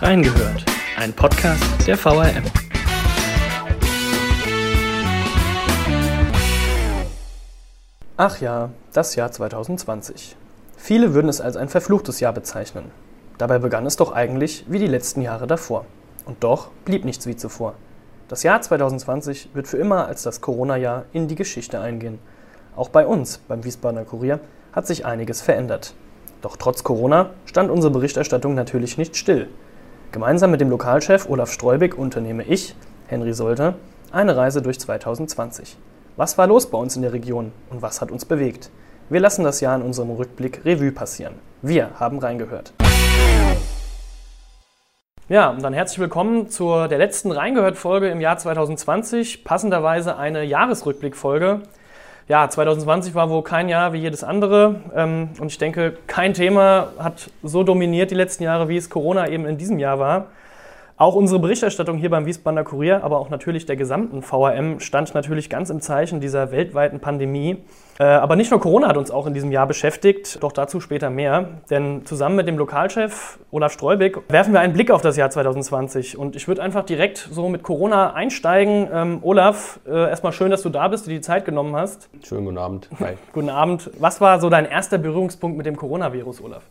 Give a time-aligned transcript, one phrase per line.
[0.00, 0.64] Reingehört,
[0.96, 2.44] ein Podcast der VRM.
[8.16, 10.36] Ach ja, das Jahr 2020.
[10.76, 12.92] Viele würden es als ein verfluchtes Jahr bezeichnen.
[13.38, 15.84] Dabei begann es doch eigentlich wie die letzten Jahre davor.
[16.26, 17.74] Und doch blieb nichts wie zuvor.
[18.28, 22.20] Das Jahr 2020 wird für immer als das Corona-Jahr in die Geschichte eingehen.
[22.76, 24.38] Auch bei uns, beim Wiesbadener Kurier,
[24.72, 25.94] hat sich einiges verändert.
[26.40, 29.48] Doch trotz Corona stand unsere Berichterstattung natürlich nicht still.
[30.10, 32.74] Gemeinsam mit dem Lokalchef Olaf Streubig unternehme ich,
[33.08, 33.74] Henry Solter,
[34.10, 35.76] eine Reise durch 2020.
[36.16, 38.70] Was war los bei uns in der Region und was hat uns bewegt?
[39.10, 41.34] Wir lassen das Jahr in unserem Rückblick Revue passieren.
[41.60, 42.72] Wir haben reingehört.
[45.28, 49.44] Ja, und dann herzlich willkommen zur der letzten Reingehört-Folge im Jahr 2020.
[49.44, 51.60] Passenderweise eine Jahresrückblick-Folge.
[52.28, 54.82] Ja, 2020 war wohl kein Jahr wie jedes andere.
[54.94, 59.28] Ähm, und ich denke, kein Thema hat so dominiert die letzten Jahre, wie es Corona
[59.28, 60.26] eben in diesem Jahr war.
[60.98, 65.48] Auch unsere Berichterstattung hier beim Wiesbadener Kurier, aber auch natürlich der gesamten VRM stand natürlich
[65.48, 67.58] ganz im Zeichen dieser weltweiten Pandemie.
[68.00, 71.08] Äh, aber nicht nur Corona hat uns auch in diesem Jahr beschäftigt, doch dazu später
[71.08, 71.50] mehr.
[71.70, 76.18] Denn zusammen mit dem Lokalchef Olaf Streubig werfen wir einen Blick auf das Jahr 2020.
[76.18, 78.88] Und ich würde einfach direkt so mit Corona einsteigen.
[78.92, 82.10] Ähm, Olaf, äh, erstmal schön, dass du da bist, du die Zeit genommen hast.
[82.24, 82.90] Schönen guten Abend.
[82.98, 83.14] Hi.
[83.32, 83.88] guten Abend.
[84.00, 86.64] Was war so dein erster Berührungspunkt mit dem Coronavirus, Olaf?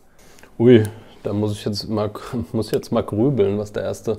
[0.59, 0.83] Ui,
[1.27, 2.09] da muss ich jetzt mal,
[2.53, 4.17] muss jetzt mal grübeln, was der erste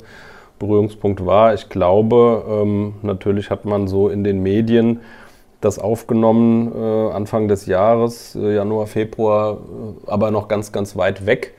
[0.59, 1.55] Berührungspunkt war.
[1.55, 5.01] Ich glaube, ähm, natürlich hat man so in den Medien
[5.61, 11.27] das aufgenommen äh, Anfang des Jahres, äh, Januar, Februar, äh, aber noch ganz, ganz weit
[11.27, 11.55] weg.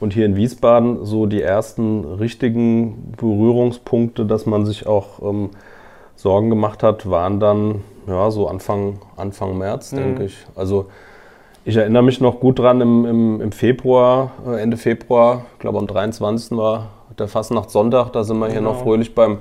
[0.00, 5.50] Und hier in Wiesbaden so die ersten richtigen Berührungspunkte, dass man sich auch ähm,
[6.14, 9.96] Sorgen gemacht hat, waren dann ja, so Anfang, Anfang März, mhm.
[9.96, 10.46] denke ich.
[10.54, 10.86] Also
[11.64, 15.78] ich erinnere mich noch gut dran, im, im, im Februar, äh, Ende Februar, ich glaube
[15.78, 16.56] am 23.
[16.56, 18.84] war der Fastnachtssonntag, da sind wir hier noch genau.
[18.84, 19.38] fröhlich beim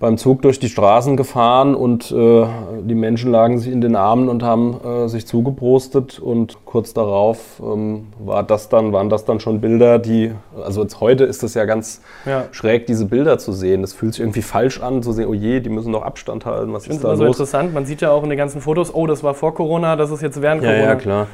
[0.00, 2.46] beim Zug durch die Straßen gefahren und äh,
[2.82, 7.60] die Menschen lagen sich in den Armen und haben äh, sich zugeprostet und kurz darauf
[7.62, 11.52] ähm, war das dann, waren das dann schon Bilder, die, also jetzt heute ist es
[11.52, 12.44] ja ganz ja.
[12.50, 13.82] schräg, diese Bilder zu sehen.
[13.82, 16.72] Das fühlt sich irgendwie falsch an, zu sehen, oh je, die müssen doch Abstand halten,
[16.72, 17.18] was ich ist da los?
[17.18, 19.96] so interessant, man sieht ja auch in den ganzen Fotos, oh, das war vor Corona,
[19.96, 20.88] das ist jetzt während ja, Corona.
[20.88, 21.26] Ja, klar.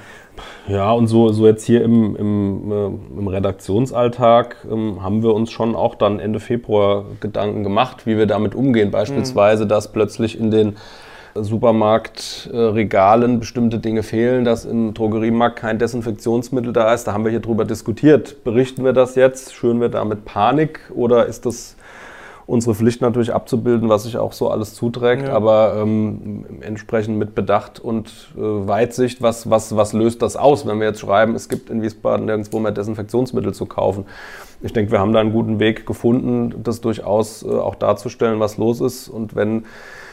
[0.68, 2.86] Ja, und so, so jetzt hier im, im, äh,
[3.20, 8.26] im Redaktionsalltag ähm, haben wir uns schon auch dann Ende Februar Gedanken gemacht, wie wir
[8.26, 8.90] damit umgehen.
[8.90, 9.68] Beispielsweise, mhm.
[9.68, 10.76] dass plötzlich in den
[11.34, 17.04] Supermarktregalen bestimmte Dinge fehlen, dass im Drogeriemarkt kein Desinfektionsmittel da ist.
[17.04, 18.42] Da haben wir hier drüber diskutiert.
[18.44, 19.54] Berichten wir das jetzt?
[19.54, 21.76] Schüren wir damit Panik oder ist das
[22.46, 25.34] unsere Pflicht natürlich abzubilden, was sich auch so alles zuträgt, ja.
[25.34, 30.78] aber ähm, entsprechend mit Bedacht und äh, Weitsicht, was, was, was löst das aus, wenn
[30.78, 34.06] wir jetzt schreiben, es gibt in Wiesbaden nirgendwo mehr Desinfektionsmittel zu kaufen.
[34.66, 38.58] Ich denke, wir haben da einen guten Weg gefunden, das durchaus äh, auch darzustellen, was
[38.58, 39.08] los ist.
[39.08, 39.64] Und wenn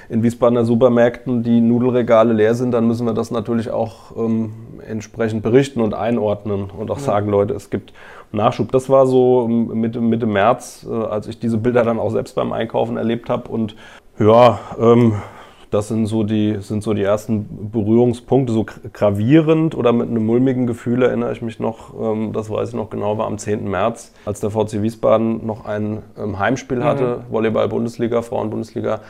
[0.10, 4.54] in Wiesbadener Supermärkten die Nudelregale leer sind, dann müssen wir das natürlich auch ähm,
[4.88, 7.04] entsprechend berichten und einordnen und auch ja.
[7.04, 7.94] sagen, Leute, es gibt
[8.32, 8.72] Nachschub.
[8.72, 12.54] Das war so Mitte, Mitte März, äh, als ich diese Bilder dann auch selbst beim
[12.54, 13.50] Einkaufen erlebt habe.
[13.50, 13.76] Und
[14.20, 15.14] ja, ähm,
[15.74, 18.54] das sind so, die, sind so die ersten Berührungspunkte.
[18.54, 22.76] So gravierend oder mit einem mulmigen Gefühl erinnere ich mich noch, ähm, das weiß ich
[22.76, 23.70] noch genau, war am 10.
[23.70, 27.34] März, als der VC Wiesbaden noch ein ähm, Heimspiel hatte, mhm.
[27.34, 29.02] Volleyball-Bundesliga, Frauen-Bundesliga.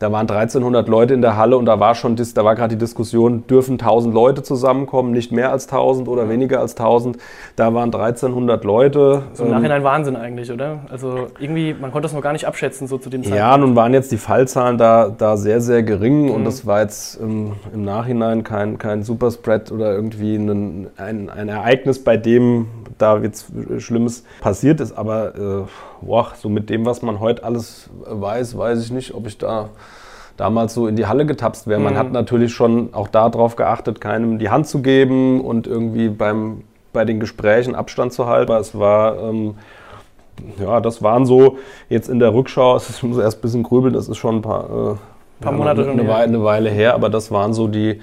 [0.00, 2.78] Da waren 1300 Leute in der Halle und da war schon, da war gerade die
[2.78, 7.18] Diskussion, dürfen 1000 Leute zusammenkommen, nicht mehr als 1000 oder weniger als 1000.
[7.54, 9.24] Da waren 1300 Leute.
[9.34, 10.78] So im Nachhinein Wahnsinn eigentlich, oder?
[10.90, 13.38] Also irgendwie, man konnte das noch gar nicht abschätzen so zu dem Zeitpunkt.
[13.38, 16.30] Ja, nun waren jetzt die Fallzahlen da, da sehr, sehr gering mhm.
[16.30, 21.50] und das war jetzt ähm, im Nachhinein kein, kein Superspread oder irgendwie ein, ein, ein
[21.50, 22.68] Ereignis, bei dem
[23.00, 23.46] da jetzt
[23.78, 24.96] Schlimmes passiert ist.
[24.96, 29.26] Aber äh, boah, so mit dem, was man heute alles weiß, weiß ich nicht, ob
[29.26, 29.70] ich da
[30.40, 31.78] damals so in die Halle getapst wäre.
[31.78, 31.98] Man mhm.
[31.98, 36.62] hat natürlich schon auch darauf geachtet, keinem die Hand zu geben und irgendwie beim,
[36.92, 38.52] bei den Gesprächen Abstand zu halten.
[38.52, 39.54] Es war, ähm,
[40.58, 41.58] ja, das waren so
[41.90, 44.64] jetzt in der Rückschau, es muss erst ein bisschen grübeln, das ist schon ein paar,
[44.64, 48.00] äh, paar Monate eine, eine, Weile, eine Weile her, aber das waren so die,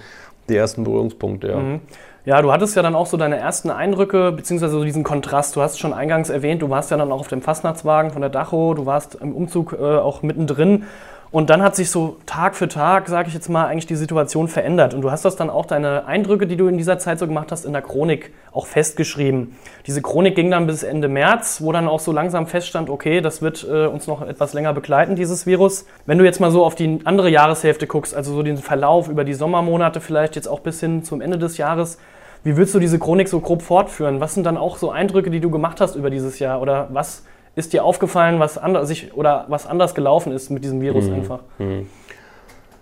[0.47, 1.57] die ersten Berührungspunkte, ja.
[1.57, 1.79] Mhm.
[2.27, 5.55] Ja, du hattest ja dann auch so deine ersten Eindrücke, beziehungsweise so diesen Kontrast.
[5.55, 8.29] Du hast schon eingangs erwähnt, du warst ja dann auch auf dem Fastnachtswagen von der
[8.29, 10.83] Dacho, du warst im Umzug äh, auch mittendrin.
[11.31, 14.49] Und dann hat sich so Tag für Tag, sage ich jetzt mal, eigentlich die Situation
[14.49, 14.93] verändert.
[14.93, 17.49] Und du hast das dann auch, deine Eindrücke, die du in dieser Zeit so gemacht
[17.53, 19.55] hast, in der Chronik auch festgeschrieben.
[19.85, 23.41] Diese Chronik ging dann bis Ende März, wo dann auch so langsam feststand, okay, das
[23.41, 25.85] wird äh, uns noch etwas länger begleiten, dieses Virus.
[26.05, 29.23] Wenn du jetzt mal so auf die andere Jahreshälfte guckst, also so den Verlauf über
[29.23, 31.97] die Sommermonate vielleicht jetzt auch bis hin zum Ende des Jahres,
[32.43, 34.19] wie würdest du diese Chronik so grob fortführen?
[34.19, 36.61] Was sind dann auch so Eindrücke, die du gemacht hast über dieses Jahr?
[36.61, 37.23] Oder was
[37.55, 41.13] ist dir aufgefallen, was anders sich oder was anders gelaufen ist mit diesem Virus Mhm.
[41.13, 41.39] einfach?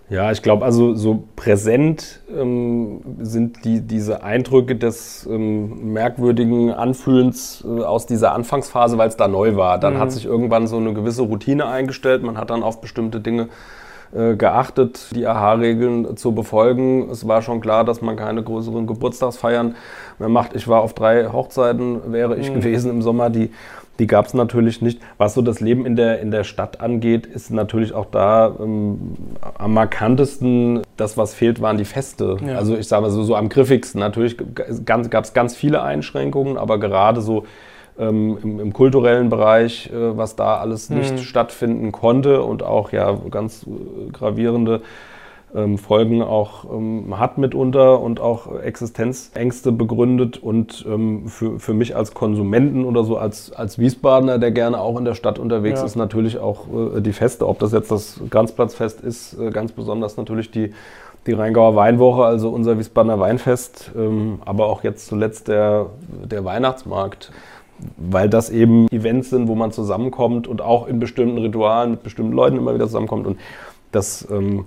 [0.08, 7.64] Ja, ich glaube, also so präsent ähm, sind die, diese Eindrücke des ähm, merkwürdigen Anfühlens
[7.66, 9.78] äh, aus dieser Anfangsphase, weil es da neu war.
[9.80, 12.22] Dann hat sich irgendwann so eine gewisse Routine eingestellt.
[12.22, 13.48] Man hat dann auf bestimmte Dinge
[14.36, 17.10] geachtet, die AHA-Regeln zu befolgen.
[17.10, 19.74] Es war schon klar, dass man keine größeren Geburtstagsfeiern
[20.18, 20.54] mehr macht.
[20.54, 23.50] Ich war auf drei Hochzeiten, wäre ich gewesen im Sommer, die
[23.98, 25.00] die gab es natürlich nicht.
[25.18, 29.16] Was so das Leben in der, in der Stadt angeht, ist natürlich auch da ähm,
[29.58, 30.82] am markantesten.
[30.96, 32.36] Das, was fehlt, waren die Feste.
[32.46, 32.56] Ja.
[32.56, 34.00] Also ich sage mal so, so am griffigsten.
[34.00, 34.36] Natürlich
[34.84, 37.44] gab es ganz viele Einschränkungen, aber gerade so
[37.98, 43.18] ähm, im, im kulturellen Bereich, äh, was da alles nicht stattfinden konnte und auch ja
[43.30, 44.82] ganz äh, gravierende
[45.54, 50.36] ähm, Folgen auch ähm, hat mitunter und auch Existenzängste begründet.
[50.42, 54.98] Und ähm, für, für mich als Konsumenten oder so als, als Wiesbadener, der gerne auch
[54.98, 55.86] in der Stadt unterwegs Ja.
[55.86, 56.66] ist, natürlich auch
[56.96, 57.48] äh, die Feste.
[57.48, 60.74] Ob das jetzt das Ganzplatzfest ist, äh, ganz besonders natürlich die,
[61.26, 65.86] die Rheingauer Weinwoche, also unser Wiesbadener Weinfest, ähm, aber auch jetzt zuletzt der,
[66.24, 67.32] der Weihnachtsmarkt.
[67.96, 72.32] Weil das eben Events sind, wo man zusammenkommt und auch in bestimmten Ritualen mit bestimmten
[72.32, 73.26] Leuten immer wieder zusammenkommt.
[73.26, 73.38] Und
[73.92, 74.64] das ähm,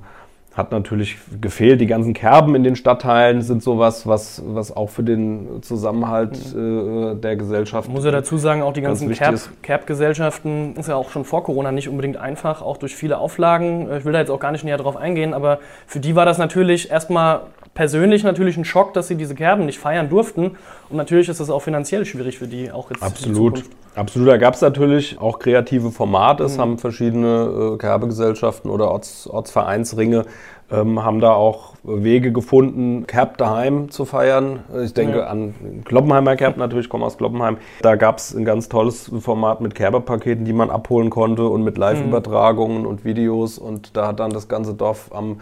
[0.55, 1.79] hat natürlich gefehlt.
[1.79, 7.15] Die ganzen Kerben in den Stadtteilen sind sowas, was, was auch für den Zusammenhalt äh,
[7.15, 7.87] der Gesellschaft.
[7.87, 11.09] Ich muss ja dazu sagen, auch die Ganz ganzen wichtig Kerb- Kerb-Gesellschaften ist ja auch
[11.09, 13.87] schon vor Corona nicht unbedingt einfach, auch durch viele Auflagen.
[13.97, 16.37] Ich will da jetzt auch gar nicht näher drauf eingehen, aber für die war das
[16.37, 17.41] natürlich erstmal
[17.79, 20.57] persönlich natürlich ein Schock, dass sie diese Kerben nicht feiern durften.
[20.89, 23.63] Und natürlich ist das auch finanziell schwierig für die, auch jetzt Absolut.
[23.95, 24.27] Absolut.
[24.27, 26.43] Da gab es natürlich auch kreative Formate.
[26.43, 26.61] Es Mhm.
[26.61, 30.25] haben verschiedene äh, Kerbegesellschaften oder Orts, Ortsvereinsringe
[30.69, 34.59] ähm, haben da auch Wege gefunden, Kerb daheim zu feiern.
[34.83, 35.27] Ich denke Ja.
[35.27, 35.53] an
[35.85, 37.55] Kloppenheimer Kerb natürlich, ich komme aus Kloppenheim.
[37.81, 41.77] Da gab es ein ganz tolles Format mit Kerbepaketen, die man abholen konnte und mit
[41.77, 43.57] Live-Übertragungen und Videos.
[43.57, 45.39] Und da hat dann das ganze Dorf am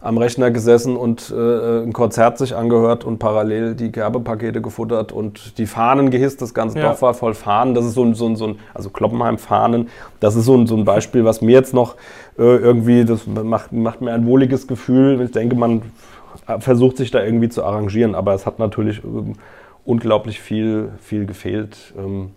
[0.00, 5.58] am Rechner gesessen und äh, ein Konzert sich angehört und parallel die Gerbepakete gefuttert und
[5.58, 6.42] die Fahnen gehisst.
[6.42, 6.86] Das ganze Ja.
[6.86, 7.74] Dorf war voll Fahnen.
[7.74, 9.88] Das ist so ein, so ein, so ein also Kloppenheim-Fahnen.
[10.20, 11.94] Das ist so ein, so ein Beispiel, was mir jetzt noch
[12.38, 15.20] äh, irgendwie, das macht, macht mir ein wohliges Gefühl.
[15.22, 15.82] Ich denke, man
[16.58, 19.34] versucht sich da irgendwie zu arrangieren, aber es hat natürlich ähm,
[19.84, 21.94] unglaublich viel, viel gefehlt.
[21.98, 22.30] Ähm,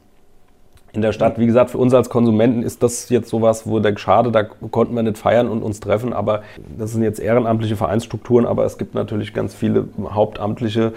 [0.91, 3.95] in der Stadt, wie gesagt, für uns als Konsumenten ist das jetzt sowas, wo der
[3.97, 6.41] schade, da konnten wir nicht feiern und uns treffen, aber
[6.77, 10.93] das sind jetzt ehrenamtliche Vereinsstrukturen, aber es gibt natürlich ganz viele hauptamtliche,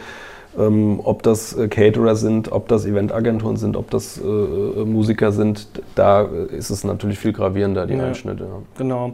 [0.59, 5.33] ähm, ob das äh, Caterer sind, ob das Eventagenturen sind, ob das äh, äh, Musiker
[5.33, 8.07] sind, da ist es natürlich viel gravierender, die Ja.
[8.07, 8.45] Einschnitte.
[8.45, 8.63] Ja.
[8.77, 9.13] Genau.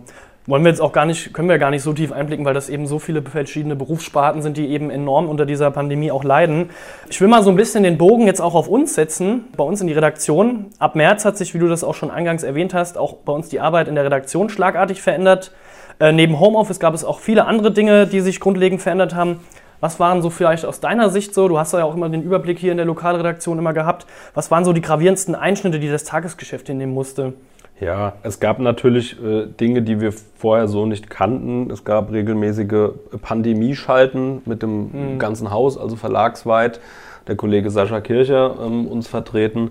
[0.48, 2.70] Wollen wir jetzt auch gar nicht, können wir gar nicht so tief einblicken, weil das
[2.70, 6.70] eben so viele verschiedene Berufssparten sind, die eben enorm unter dieser Pandemie auch leiden.
[7.10, 9.82] Ich will mal so ein bisschen den Bogen jetzt auch auf uns setzen, bei uns
[9.82, 10.68] in die Redaktion.
[10.78, 13.50] Ab März hat sich, wie du das auch schon eingangs erwähnt hast, auch bei uns
[13.50, 15.52] die Arbeit in der Redaktion schlagartig verändert.
[16.00, 19.40] Äh, neben Homeoffice gab es auch viele andere Dinge, die sich grundlegend verändert haben.
[19.80, 22.58] Was waren so vielleicht aus deiner Sicht so, du hast ja auch immer den Überblick
[22.58, 26.68] hier in der Lokalredaktion immer gehabt, was waren so die gravierendsten Einschnitte, die das Tagesgeschäft
[26.68, 27.34] hinnehmen musste?
[27.80, 31.70] Ja, es gab natürlich äh, Dinge, die wir vorher so nicht kannten.
[31.70, 32.90] Es gab regelmäßige
[33.22, 36.80] Pandemieschalten mit dem ganzen Haus, also verlagsweit.
[37.28, 39.70] Der Kollege Sascha Kircher ähm, uns vertreten,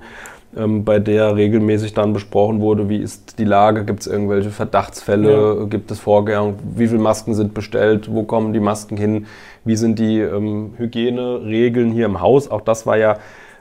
[0.56, 5.68] ähm, bei der regelmäßig dann besprochen wurde, wie ist die Lage, gibt es irgendwelche Verdachtsfälle,
[5.68, 9.26] gibt es Vorgänge, wie viele Masken sind bestellt, wo kommen die Masken hin,
[9.66, 12.50] wie sind die ähm, Hygieneregeln hier im Haus.
[12.50, 13.18] Auch das war ja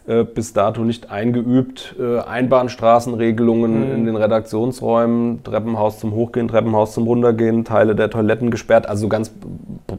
[0.06, 1.96] äh, bis dato nicht eingeübt.
[1.98, 8.88] Äh, Einbahnstraßenregelungen in den Redaktionsräumen, Treppenhaus zum Hochgehen, Treppenhaus zum Runtergehen, Teile der Toiletten gesperrt.
[8.88, 9.32] Also ganz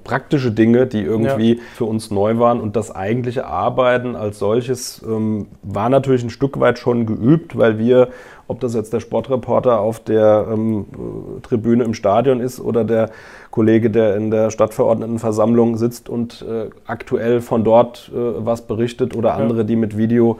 [0.03, 2.61] praktische Dinge, die irgendwie für uns neu waren.
[2.61, 7.77] Und das eigentliche Arbeiten als solches ähm, war natürlich ein Stück weit schon geübt, weil
[7.77, 8.09] wir,
[8.47, 13.09] ob das jetzt der Sportreporter auf der ähm, äh, Tribüne im Stadion ist oder der
[13.51, 19.33] Kollege, der in der Stadtverordnetenversammlung sitzt und äh, aktuell von dort äh, was berichtet oder
[19.35, 20.37] andere, die mit Video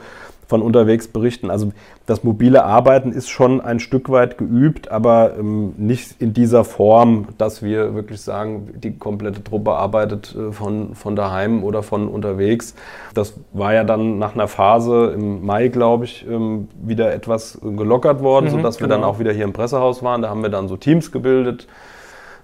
[0.48, 1.50] von unterwegs berichten.
[1.50, 1.72] Also
[2.06, 7.28] das mobile Arbeiten ist schon ein Stück weit geübt, aber ähm, nicht in dieser Form,
[7.36, 12.74] dass wir wirklich sagen, die komplette Truppe arbeitet äh, von, von daheim oder von unterwegs.
[13.12, 18.22] Das war ja dann nach einer Phase im Mai, glaube ich, ähm, wieder etwas gelockert
[18.22, 19.12] worden, Mhm, sodass wir dann genau.
[19.12, 20.22] auch wieder hier im Pressehaus waren.
[20.22, 21.68] Da haben wir dann so Teams gebildet.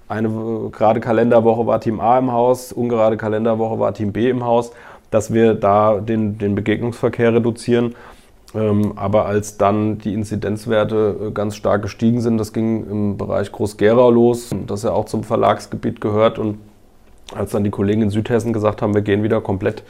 [0.09, 4.45] Eine äh, gerade Kalenderwoche war Team A im Haus, ungerade Kalenderwoche war Team B im
[4.45, 4.73] Haus,
[5.15, 7.95] dass wir da den, den Begegnungsverkehr reduzieren.
[8.53, 13.53] Ähm, aber als dann die Inzidenzwerte äh, ganz stark gestiegen sind, das ging im Bereich
[13.53, 16.41] Groß-Gerau los, das ja auch zum Verlagsgebiet gehört.
[16.41, 16.59] Und
[17.33, 19.85] als dann die Kollegen in Südhessen gesagt haben, wir gehen wieder komplett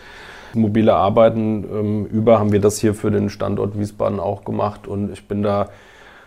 [0.53, 4.87] mobile Arbeiten ähm, über, haben wir das hier für den Standort Wiesbaden auch gemacht.
[4.87, 5.71] Und ich bin da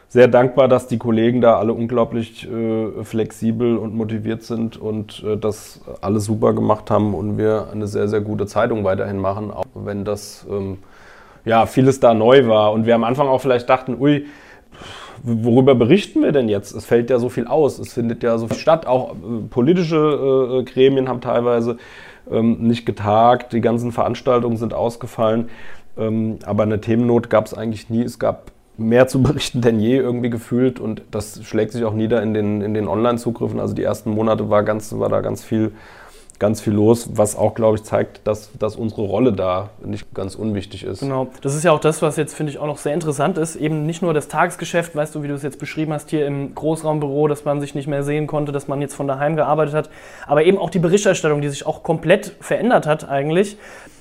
[0.10, 5.38] sehr dankbar, dass die Kollegen da alle unglaublich äh, flexibel und motiviert sind und äh,
[5.38, 9.66] das alles super gemacht haben und wir eine sehr, sehr gute Zeitung weiterhin machen, auch
[9.74, 10.78] wenn das ähm,
[11.44, 12.72] ja vieles da neu war.
[12.72, 14.26] Und wir am Anfang auch vielleicht dachten, ui,
[15.24, 16.74] worüber berichten wir denn jetzt?
[16.74, 18.86] Es fällt ja so viel aus, es findet ja so viel statt.
[18.88, 19.16] Auch äh,
[19.50, 21.78] politische äh, Gremien haben teilweise
[22.32, 25.50] ähm, nicht getagt, die ganzen Veranstaltungen sind ausgefallen.
[25.98, 28.04] Ähm, aber eine Themennot gab es eigentlich nie.
[28.04, 32.22] Es gab mehr zu berichten denn je irgendwie gefühlt und das schlägt sich auch nieder
[32.22, 33.60] in den, in den Online-Zugriffen.
[33.60, 35.72] Also die ersten Monate war, ganz, war da ganz viel
[36.40, 40.36] ganz viel los, was auch, glaube ich, zeigt, dass, dass unsere Rolle da nicht ganz
[40.36, 41.00] unwichtig ist.
[41.00, 43.56] Genau, das ist ja auch das, was jetzt, finde ich, auch noch sehr interessant ist.
[43.56, 46.54] Eben nicht nur das Tagesgeschäft, weißt du, wie du es jetzt beschrieben hast, hier im
[46.54, 49.90] Großraumbüro, dass man sich nicht mehr sehen konnte, dass man jetzt von daheim gearbeitet hat,
[50.28, 53.58] aber eben auch die Berichterstattung, die sich auch komplett verändert hat eigentlich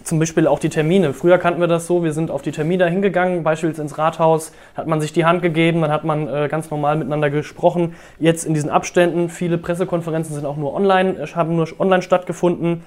[0.06, 1.12] zum Beispiel auch die Termine.
[1.12, 4.86] Früher kannten wir das so, wir sind auf die Termine hingegangen, beispielsweise ins Rathaus, hat
[4.86, 7.96] man sich die Hand gegeben, dann hat man äh, ganz normal miteinander gesprochen.
[8.20, 12.84] Jetzt in diesen Abständen, viele Pressekonferenzen sind auch nur online, äh, haben nur online stattgefunden.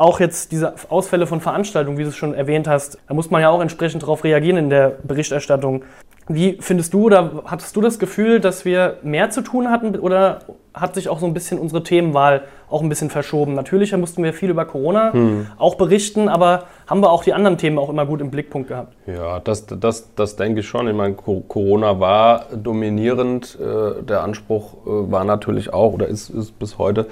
[0.00, 3.42] Auch jetzt diese Ausfälle von Veranstaltungen, wie du es schon erwähnt hast, da muss man
[3.42, 5.84] ja auch entsprechend darauf reagieren in der Berichterstattung.
[6.26, 10.38] Wie findest du oder hattest du das Gefühl, dass wir mehr zu tun hatten oder
[10.72, 13.52] hat sich auch so ein bisschen unsere Themenwahl auch ein bisschen verschoben?
[13.52, 15.48] Natürlich mussten wir viel über Corona hm.
[15.58, 18.94] auch berichten, aber haben wir auch die anderen Themen auch immer gut im Blickpunkt gehabt?
[19.06, 20.88] Ja, das, das, das denke ich schon.
[20.88, 23.58] Ich meine, Corona war dominierend.
[23.60, 27.06] Äh, der Anspruch äh, war natürlich auch oder ist, ist bis heute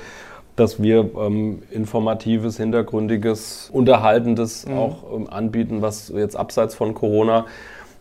[0.59, 4.79] dass wir ähm, informatives, hintergründiges, unterhaltendes mhm.
[4.79, 7.47] auch ähm, anbieten, was jetzt abseits von Corona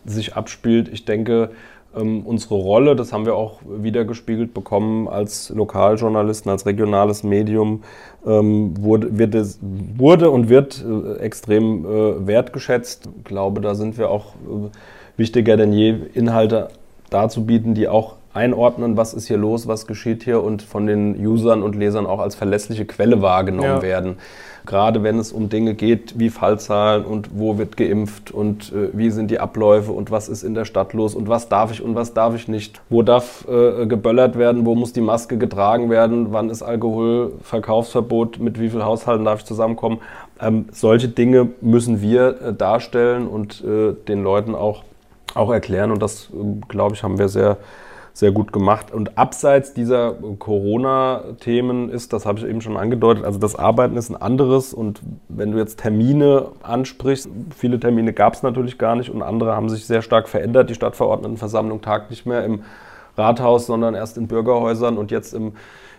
[0.06, 0.90] sich abspielt.
[0.90, 1.52] Ich denke,
[1.96, 7.84] ähm, unsere Rolle, das haben wir auch wiedergespiegelt bekommen als Lokaljournalisten, als regionales Medium,
[8.26, 13.10] ähm, wurde, wird es, wurde und wird äh, extrem äh, wertgeschätzt.
[13.18, 14.70] Ich glaube, da sind wir auch äh,
[15.18, 16.70] wichtiger denn je, Inhalte
[17.10, 21.63] darzubieten, die auch einordnen, was ist hier los, was geschieht hier und von den Usern
[21.63, 23.82] und Lesern auch als verlässliche Quelle wahrgenommen ja.
[23.82, 24.17] werden
[24.67, 29.10] gerade wenn es um Dinge geht wie Fallzahlen und wo wird geimpft und äh, wie
[29.10, 31.96] sind die Abläufe und was ist in der Stadt los und was darf ich und
[31.96, 32.82] was darf ich nicht.
[32.89, 38.60] Wo darf äh, geböllert werden, wo muss die Maske getragen werden, wann ist Alkoholverkaufsverbot, mit
[38.60, 40.00] wie vielen Haushalten darf ich zusammenkommen.
[40.39, 44.84] Ähm, solche Dinge müssen wir äh, darstellen und äh, den Leuten auch,
[45.34, 47.58] auch erklären und das, äh, glaube ich, haben wir sehr
[48.18, 48.92] sehr gut gemacht.
[48.92, 54.10] Und abseits dieser Corona-Themen ist, das habe ich eben schon angedeutet, also das Arbeiten ist
[54.10, 54.74] ein anderes.
[54.74, 59.56] Und wenn du jetzt Termine ansprichst, viele Termine gab es natürlich gar nicht und andere
[59.56, 60.72] haben sich sehr stark verändert.
[60.72, 62.64] Die Stadtverordnetenversammlung tagt nicht mehr im
[63.16, 65.54] Rathaus, sondern erst in Bürgerhäusern und jetzt im,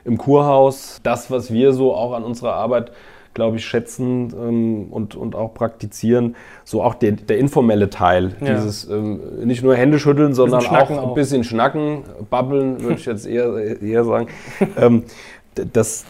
[0.04, 0.98] im Kurhaus.
[1.04, 2.90] Das, was wir so auch an unserer Arbeit
[3.38, 6.34] glaube ich, schätzen ähm, und, und auch praktizieren.
[6.64, 8.32] So auch der, der informelle Teil.
[8.40, 8.56] Ja.
[8.56, 13.06] Dieses ähm, nicht nur Hände schütteln, sondern auch, auch ein bisschen schnacken, babbeln, würde ich
[13.06, 14.26] jetzt eher, eher sagen.
[14.76, 15.04] ähm,
[15.54, 16.04] das,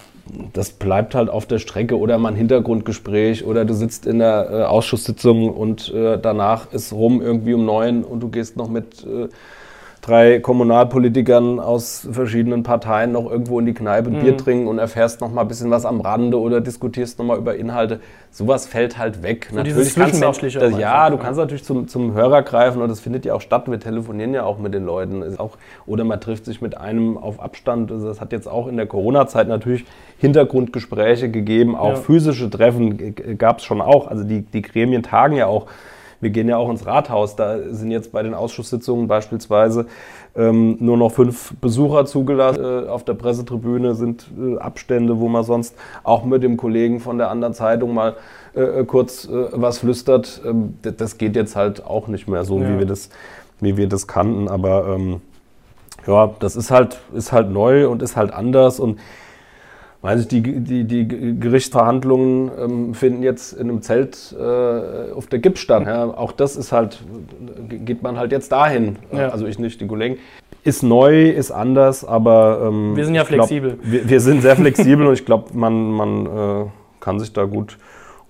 [0.55, 4.49] das bleibt halt auf der Strecke oder mal ein Hintergrundgespräch oder du sitzt in der
[4.51, 9.05] äh, Ausschusssitzung und äh, danach ist rum irgendwie um neun und du gehst noch mit
[9.05, 9.29] äh,
[10.01, 14.21] drei Kommunalpolitikern aus verschiedenen Parteien noch irgendwo in die Kneipe mhm.
[14.21, 17.39] Bier trinken und erfährst noch mal ein bisschen was am Rande oder diskutierst noch mal
[17.39, 18.01] über Inhalte.
[18.31, 19.49] Sowas fällt halt weg.
[19.51, 23.01] So natürlich kannst du, das, ja, du kannst natürlich zum, zum Hörer greifen und das
[23.01, 23.71] findet ja auch statt.
[23.71, 25.23] Wir telefonieren ja auch mit den Leuten.
[25.23, 27.91] Ist auch, oder man trifft sich mit einem auf Abstand.
[27.91, 29.85] Also das hat jetzt auch in der Corona-Zeit natürlich
[30.19, 31.75] Hintergrundgespräche gegeben.
[31.75, 31.97] Auch ja.
[31.97, 34.09] physische Treffen gab es schon auch.
[34.09, 35.67] Also die, die Gremien tagen ja auch
[36.21, 37.37] wir gehen ja auch ins Rathaus.
[37.37, 39.87] Da sind jetzt bei den Ausschusssitzungen beispielsweise
[40.37, 42.65] ähm, nur noch fünf Besucher zugelassen.
[42.65, 47.19] Äh, auf der Pressetribüne sind äh, Abstände, wo man sonst auch mit dem Kollegen von
[47.19, 48.17] der anderen Zeitung mal
[48.55, 50.41] äh, kurz äh, was flüstert.
[50.45, 52.69] Ähm, das geht jetzt halt auch nicht mehr so, ja.
[52.69, 53.11] wie, wir das,
[53.61, 54.49] wie wir das kannten.
[54.49, 55.21] Aber ähm,
[56.07, 58.81] ja, das ist halt, ist halt neu und ist halt anders.
[58.81, 58.99] Und
[60.03, 61.09] weiß ich, die, die, die
[61.41, 65.85] Gerichtsverhandlungen ähm, finden jetzt in einem Zelt äh, auf der GIP statt.
[65.87, 66.05] Ja.
[66.07, 67.01] Auch das ist halt,
[67.69, 68.97] geht man halt jetzt dahin.
[69.13, 69.31] Ja.
[69.31, 70.19] Also ich nicht, die Kollegen.
[70.63, 73.73] Ist neu, ist anders, aber ähm, wir sind ja flexibel.
[73.73, 76.65] Glaub, wir, wir, sind sehr flexibel und ich glaube, man, man äh,
[77.01, 77.79] kann sich da gut,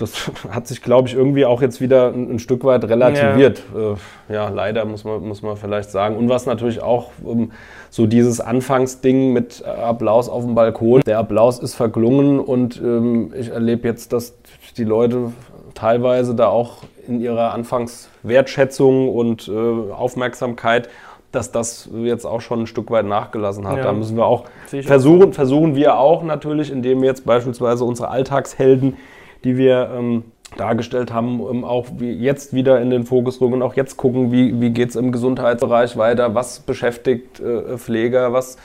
[0.00, 3.62] das hat sich, glaube ich, irgendwie auch jetzt wieder ein, ein Stück weit relativiert.
[3.74, 3.92] Ja.
[3.92, 6.16] Äh, ja, leider muss man, muss man vielleicht sagen.
[6.16, 7.52] Und was natürlich auch um,
[7.90, 13.50] so dieses Anfangsding mit Applaus auf dem Balkon, der Applaus ist verklungen und ähm, ich
[13.50, 14.34] erlebe jetzt, dass
[14.76, 15.32] die Leute
[15.74, 20.88] teilweise da auch in ihrer Anfangswertschätzung und äh, Aufmerksamkeit
[21.32, 23.76] dass das jetzt auch schon ein Stück weit nachgelassen hat.
[23.76, 23.84] Ja.
[23.84, 28.96] Da müssen wir auch versuchen, versuchen wir auch natürlich, indem wir jetzt beispielsweise unsere Alltagshelden
[29.44, 30.24] die wir ähm,
[30.56, 34.60] dargestellt haben, ähm, auch jetzt wieder in den Fokus rücken und auch jetzt gucken, wie,
[34.60, 38.56] wie geht es im Gesundheitsbereich weiter, was beschäftigt äh, Pfleger, was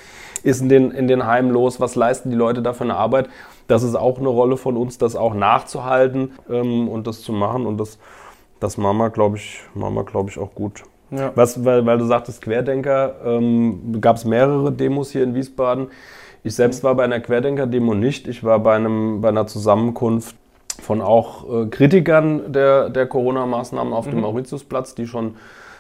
[0.44, 3.30] ist in den, in den Heimen los, was leisten die Leute da für eine Arbeit.
[3.68, 7.66] Das ist auch eine Rolle von uns, das auch nachzuhalten ähm, und das zu machen
[7.66, 7.98] und das,
[8.60, 9.62] das machen wir, glaube ich,
[10.06, 10.84] glaub ich, auch gut.
[11.12, 11.32] Ja.
[11.36, 15.88] Was, weil, weil du sagtest, Querdenker, ähm, gab es mehrere Demos hier in Wiesbaden.
[16.44, 18.28] Ich selbst war bei einer Querdenker-Demo nicht.
[18.28, 20.36] Ich war bei, einem, bei einer Zusammenkunft
[20.82, 24.12] von auch äh, Kritikern der, der Corona-Maßnahmen auf mhm.
[24.12, 25.36] dem Mauritiusplatz, die schon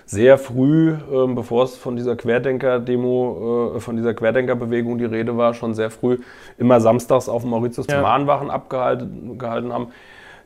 [0.05, 5.53] sehr früh, äh, bevor es von dieser Querdenker-Demo, äh, von dieser Querdenker-Bewegung die Rede war,
[5.53, 6.19] schon sehr früh
[6.57, 8.01] immer samstags auf dem Mauritius ja.
[8.01, 9.87] Mahnwachen abgehalten gehalten haben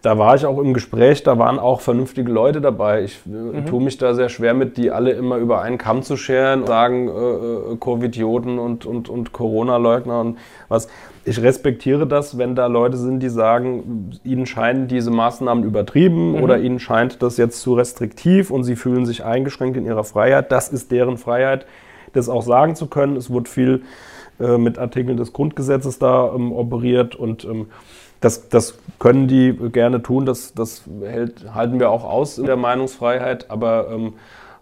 [0.02, 3.04] da war ich auch im Gespräch, da waren auch vernünftige Leute dabei.
[3.04, 3.66] Ich äh, mhm.
[3.66, 7.10] tue mich da sehr schwer mit, die alle immer über einen Kamm zu scheren, sagen
[7.10, 10.38] äh, äh, Covidioten und, und, und Corona-Leugner und
[10.70, 10.88] was.
[11.30, 16.42] Ich respektiere das, wenn da Leute sind, die sagen, ihnen scheinen diese Maßnahmen übertrieben mhm.
[16.42, 20.52] oder ihnen scheint das jetzt zu restriktiv und sie fühlen sich eingeschränkt in ihrer Freiheit.
[20.52, 21.68] Das ist deren Freiheit,
[22.14, 23.16] das auch sagen zu können.
[23.16, 23.84] Es wurde viel
[24.40, 27.68] äh, mit Artikeln des Grundgesetzes da ähm, operiert und ähm,
[28.22, 32.58] das, das können die gerne tun, das, das hält, halten wir auch aus in der
[32.58, 34.14] Meinungsfreiheit, aber ähm,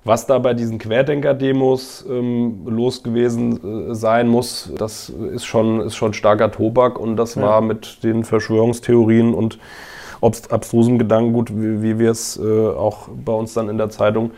[0.08, 5.96] was da bei diesen Querdenker-Demos ähm, los gewesen äh, sein muss, das ist schon, ist
[5.96, 7.42] schon starker Tobak und das ja.
[7.44, 9.60] war mit den Verschwörungstheorien und
[10.22, 14.32] abstrusem Gedankengut, wie, wie wir es äh, auch bei uns dann in der Zeitung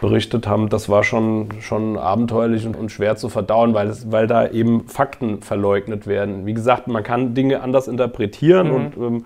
[0.00, 4.26] berichtet haben, das war schon, schon abenteuerlich und, und schwer zu verdauen, weil, es, weil
[4.26, 6.44] da eben Fakten verleugnet werden.
[6.44, 8.74] Wie gesagt, man kann Dinge anders interpretieren mhm.
[8.74, 9.24] und ähm,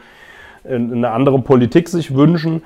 [0.68, 2.62] eine andere Politik sich wünschen,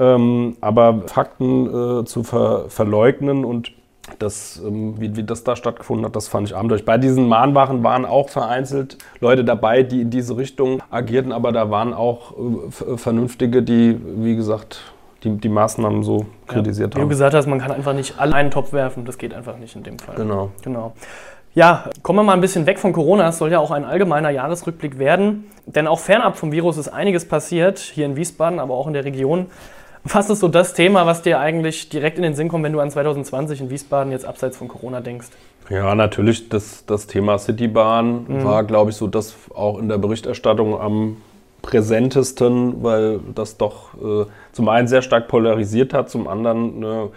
[0.00, 3.72] ähm, aber Fakten äh, zu ver verleugnen und
[4.18, 6.86] das, ähm, wie, wie, das da stattgefunden hat, das fand ich abenteuerlich.
[6.86, 11.70] Bei diesen Mahnwachen waren auch vereinzelt Leute dabei, die in diese Richtung agierten, aber da
[11.70, 14.80] waren auch äh, Vernünftige, die, wie gesagt,
[15.22, 16.98] die, die Maßnahmen so kritisiert ja.
[16.98, 17.02] haben.
[17.02, 19.04] Wie du gesagt hast, man kann einfach nicht alle einen Topf werfen.
[19.04, 20.16] Das geht einfach nicht in dem Fall.
[20.16, 20.50] Genau.
[20.62, 20.94] genau.
[21.52, 23.28] Ja, kommen wir mal ein bisschen weg von Corona.
[23.28, 25.44] Es soll ja auch ein allgemeiner Jahresrückblick werden.
[25.66, 29.04] Denn auch fernab vom Virus ist einiges passiert, hier in Wiesbaden, aber auch in der
[29.04, 29.46] Region.
[30.04, 32.80] Was ist so das Thema, was dir eigentlich direkt in den Sinn kommt, wenn du
[32.80, 35.28] an 2020 in Wiesbaden jetzt abseits von Corona denkst?
[35.68, 38.44] Ja, natürlich das, das Thema Citybahn mhm.
[38.44, 41.18] war, glaube ich, so das auch in der Berichterstattung am
[41.62, 47.08] präsentesten, weil das doch äh, zum einen sehr stark polarisiert hat, zum anderen eine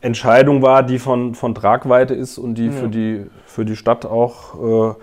[0.00, 2.72] Entscheidung war, die von, von Tragweite ist und die, ja.
[2.72, 4.94] für, die für die Stadt auch äh,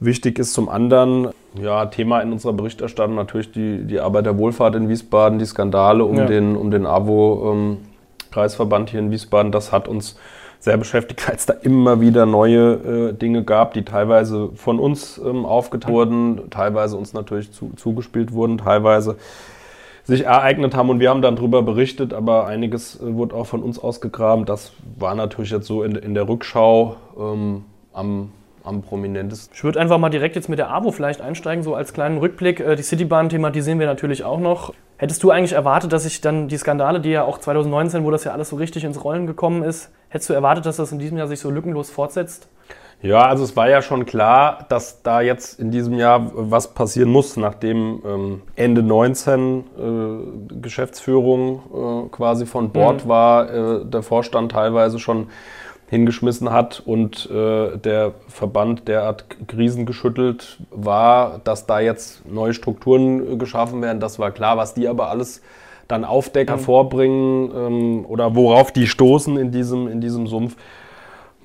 [0.00, 0.52] wichtig ist.
[0.52, 6.04] Zum anderen, ja, Thema in unserer Berichterstattung natürlich die, die Arbeiterwohlfahrt in Wiesbaden, die Skandale
[6.04, 6.26] um ja.
[6.26, 9.52] den, um den AWO-Kreisverband ähm, hier in Wiesbaden.
[9.52, 10.16] Das hat uns
[10.58, 15.18] sehr beschäftigt, weil es da immer wieder neue äh, Dinge gab, die teilweise von uns
[15.18, 19.16] ähm, aufgetaucht wurden, teilweise uns natürlich zu, zugespielt wurden, teilweise
[20.04, 23.62] sich ereignet haben und wir haben dann darüber berichtet, aber einiges äh, wurde auch von
[23.62, 24.44] uns ausgegraben.
[24.44, 28.30] Das war natürlich jetzt so in, in der Rückschau ähm, am,
[28.66, 29.54] am prominentesten.
[29.54, 32.60] Ich würde einfach mal direkt jetzt mit der AWO vielleicht einsteigen, so als kleinen Rückblick.
[32.60, 34.74] Äh, die Citybahn thematisieren wir natürlich auch noch.
[34.98, 38.24] Hättest du eigentlich erwartet, dass sich dann die Skandale, die ja auch 2019, wo das
[38.24, 41.18] ja alles so richtig ins Rollen gekommen ist, hättest du erwartet, dass das in diesem
[41.18, 42.48] Jahr sich so lückenlos fortsetzt?
[43.02, 47.10] Ja, also es war ja schon klar, dass da jetzt in diesem Jahr was passieren
[47.10, 53.08] muss, nachdem ähm, Ende 19 äh, Geschäftsführung äh, quasi von Bord mhm.
[53.08, 55.28] war, äh, der Vorstand teilweise schon
[55.88, 63.36] hingeschmissen hat und äh, der Verband derart krisengeschüttelt war, dass da jetzt neue Strukturen äh,
[63.36, 64.00] geschaffen werden.
[64.00, 65.42] Das war klar, was die aber alles
[65.88, 66.60] dann Aufdecker mhm.
[66.60, 70.56] vorbringen ähm, oder worauf die stoßen in diesem, in diesem Sumpf.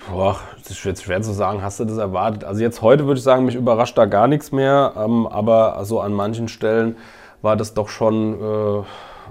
[0.10, 2.44] Boah, das ist jetzt schwer zu sagen, hast du das erwartet?
[2.44, 6.00] Also jetzt heute würde ich sagen, mich überrascht da gar nichts mehr, ähm, aber also
[6.00, 6.96] an manchen Stellen
[7.44, 8.84] war das doch schon, äh,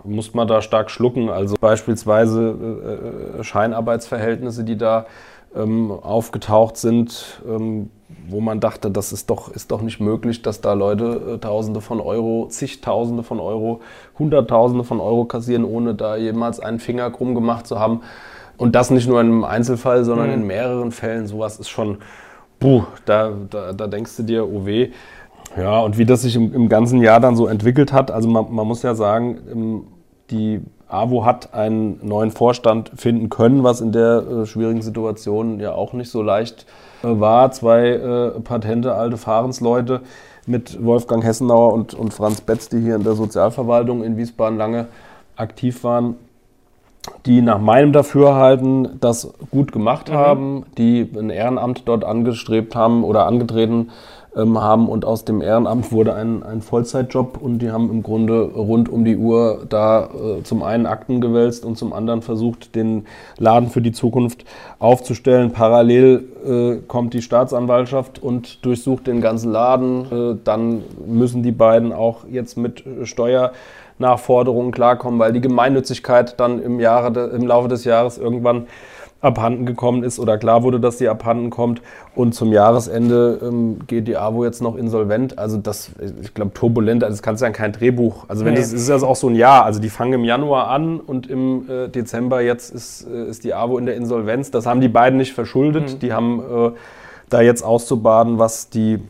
[0.04, 1.30] muss man da stark schlucken.
[1.30, 2.54] Also beispielsweise
[3.36, 5.06] äh, äh Scheinarbeitsverhältnisse, die da
[5.54, 7.90] ähm, aufgetaucht sind, ähm,
[8.28, 11.80] wo man dachte, das ist doch, ist doch nicht möglich, dass da Leute äh, Tausende
[11.80, 13.80] von Euro, zigtausende von Euro,
[14.18, 18.02] Hunderttausende von Euro kassieren, ohne da jemals einen Finger krumm gemacht zu haben.
[18.56, 20.34] Und das nicht nur in einem Einzelfall, sondern mhm.
[20.34, 21.26] in mehreren Fällen.
[21.26, 21.98] Sowas ist schon,
[22.58, 24.90] puh, da, da, da denkst du dir, oh weh.
[25.56, 28.52] Ja, und wie das sich im, im ganzen Jahr dann so entwickelt hat, also man,
[28.54, 29.84] man muss ja sagen,
[30.30, 35.72] die AWO hat einen neuen Vorstand finden können, was in der äh, schwierigen Situation ja
[35.72, 36.66] auch nicht so leicht
[37.02, 37.52] äh, war.
[37.52, 40.00] Zwei äh, patente alte Fahrensleute
[40.46, 44.88] mit Wolfgang Hessenauer und, und Franz Betz, die hier in der Sozialverwaltung in Wiesbaden lange
[45.36, 46.16] aktiv waren,
[47.24, 50.14] die nach meinem Dafürhalten das gut gemacht mhm.
[50.14, 53.90] haben, die ein Ehrenamt dort angestrebt haben oder angetreten
[54.37, 58.43] ähm, haben und aus dem Ehrenamt wurde ein, ein Vollzeitjob und die haben im Grunde
[58.43, 63.07] rund um die Uhr da äh, zum einen Akten gewälzt und zum anderen versucht, den
[63.38, 64.45] Laden für die Zukunft
[64.79, 65.53] aufzustellen.
[65.53, 70.07] Parallel äh, kommt die Staatsanwaltschaft und durchsucht den ganzen Laden.
[70.11, 73.53] Äh, dann müssen die beiden auch jetzt mit Steuer
[73.99, 78.66] Nachforderungen klarkommen, weil die Gemeinnützigkeit dann im, Jahre, im Laufe des Jahres irgendwann
[79.20, 81.83] abhanden gekommen ist oder klar wurde, dass sie abhanden kommt.
[82.14, 85.38] Und zum Jahresende ähm, geht die AWO jetzt noch insolvent.
[85.38, 85.90] Also das,
[86.22, 88.24] ich glaube, turbulent, also das kannst du ja kein Drehbuch.
[88.28, 88.61] Also wenn nee.
[88.61, 89.64] das ist ja auch so ein Jahr.
[89.64, 93.52] Also die fangen im Januar an und im äh, Dezember jetzt ist, äh, ist die
[93.52, 94.50] AWO in der Insolvenz.
[94.50, 95.94] Das haben die beiden nicht verschuldet.
[95.94, 95.98] Mhm.
[95.98, 96.70] Die haben äh,
[97.28, 99.00] da jetzt auszubaden, was die,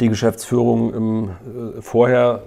[0.00, 2.42] die Geschäftsführung im, äh, vorher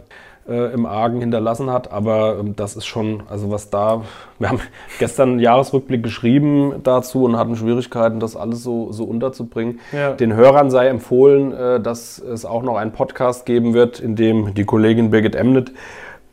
[0.48, 1.92] äh, im Argen hinterlassen hat.
[1.92, 4.02] Aber ähm, das ist schon, also was da,
[4.40, 4.60] wir haben
[5.00, 9.80] gestern einen Jahresrückblick geschrieben dazu und hatten Schwierigkeiten, das alles so, so unterzubringen.
[9.92, 10.14] Ja.
[10.14, 14.54] Den Hörern sei empfohlen, äh, dass es auch noch einen Podcast geben wird, in dem
[14.54, 15.72] die Kollegin Birgit Emnet,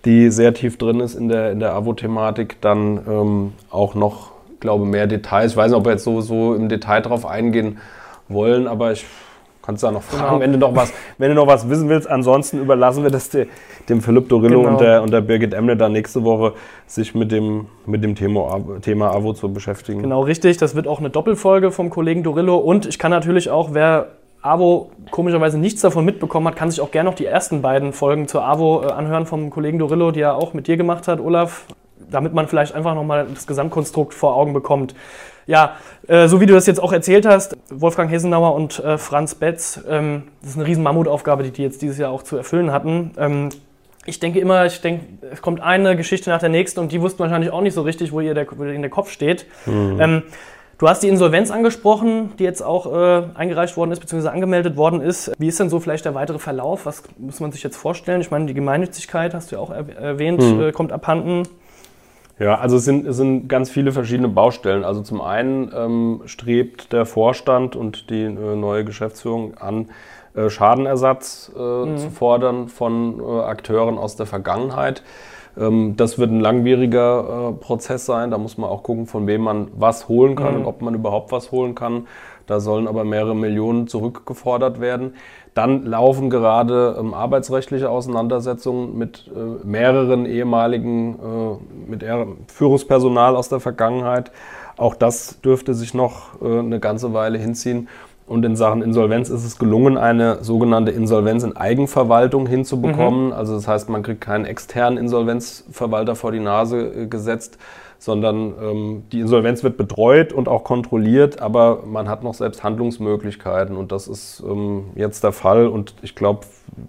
[0.04, 4.84] die sehr tief drin ist in der, in der AWO-Thematik, dann ähm, auch noch, glaube
[4.84, 5.52] mehr Details.
[5.52, 7.78] Ich weiß nicht, ob wir jetzt so, so im Detail drauf eingehen
[8.28, 9.04] wollen, aber ich
[9.64, 10.40] Kannst du da noch fragen, genau.
[10.40, 12.08] wenn, du noch was, wenn du noch was wissen willst.
[12.08, 13.30] Ansonsten überlassen wir das
[13.88, 14.72] dem Philipp Dorillo genau.
[14.72, 16.52] und, der, und der Birgit Emle dann nächste Woche,
[16.86, 20.02] sich mit dem, mit dem Thema, Thema AWO zu beschäftigen.
[20.02, 20.58] Genau, richtig.
[20.58, 22.56] Das wird auch eine Doppelfolge vom Kollegen Dorillo.
[22.56, 24.08] Und ich kann natürlich auch, wer
[24.42, 28.28] AWO komischerweise nichts davon mitbekommen hat, kann sich auch gerne noch die ersten beiden Folgen
[28.28, 31.64] zur AWO äh, anhören vom Kollegen Dorillo, die er auch mit dir gemacht hat, Olaf.
[32.10, 34.94] Damit man vielleicht einfach nochmal das Gesamtkonstrukt vor Augen bekommt.
[35.46, 35.76] Ja,
[36.08, 39.80] äh, so wie du das jetzt auch erzählt hast, Wolfgang Hesenauer und äh, Franz Betz,
[39.88, 43.12] ähm, das ist eine riesen Mammutaufgabe, die die jetzt dieses Jahr auch zu erfüllen hatten.
[43.18, 43.48] Ähm,
[44.06, 47.20] ich denke immer, ich denke, es kommt eine Geschichte nach der nächsten und die wussten
[47.20, 49.46] wahrscheinlich auch nicht so richtig, wo ihr der, wo in der Kopf steht.
[49.66, 50.00] Mhm.
[50.00, 50.22] Ähm,
[50.78, 55.00] du hast die Insolvenz angesprochen, die jetzt auch äh, eingereicht worden ist, beziehungsweise angemeldet worden
[55.00, 55.32] ist.
[55.38, 56.84] Wie ist denn so vielleicht der weitere Verlauf?
[56.84, 58.20] Was muss man sich jetzt vorstellen?
[58.20, 60.62] Ich meine, die Gemeinnützigkeit, hast du ja auch erwähnt, mhm.
[60.62, 61.44] äh, kommt abhanden.
[62.38, 64.84] Ja, also es sind, es sind ganz viele verschiedene Baustellen.
[64.84, 69.90] Also zum einen ähm, strebt der Vorstand und die äh, neue Geschäftsführung an,
[70.34, 71.96] äh, Schadenersatz äh, mhm.
[71.96, 75.04] zu fordern von äh, Akteuren aus der Vergangenheit.
[75.56, 78.32] Ähm, das wird ein langwieriger äh, Prozess sein.
[78.32, 80.60] Da muss man auch gucken, von wem man was holen kann mhm.
[80.60, 82.08] und ob man überhaupt was holen kann.
[82.46, 85.14] Da sollen aber mehrere Millionen zurückgefordert werden.
[85.54, 92.04] Dann laufen gerade ähm, arbeitsrechtliche Auseinandersetzungen mit äh, mehreren ehemaligen, äh, mit
[92.48, 94.32] Führungspersonal aus der Vergangenheit.
[94.76, 97.88] Auch das dürfte sich noch äh, eine ganze Weile hinziehen.
[98.26, 103.26] Und in Sachen Insolvenz ist es gelungen, eine sogenannte Insolvenz in Eigenverwaltung hinzubekommen.
[103.26, 103.32] Mhm.
[103.32, 107.58] Also das heißt, man kriegt keinen externen Insolvenzverwalter vor die Nase äh, gesetzt,
[108.04, 113.76] sondern ähm, die Insolvenz wird betreut und auch kontrolliert, aber man hat noch selbst Handlungsmöglichkeiten
[113.76, 116.40] und das ist ähm, jetzt der Fall und ich glaube,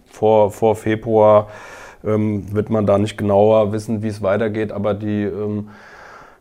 [0.07, 1.47] vor, vor Februar
[2.03, 5.69] ähm, wird man da nicht genauer wissen, wie es weitergeht, aber die ähm,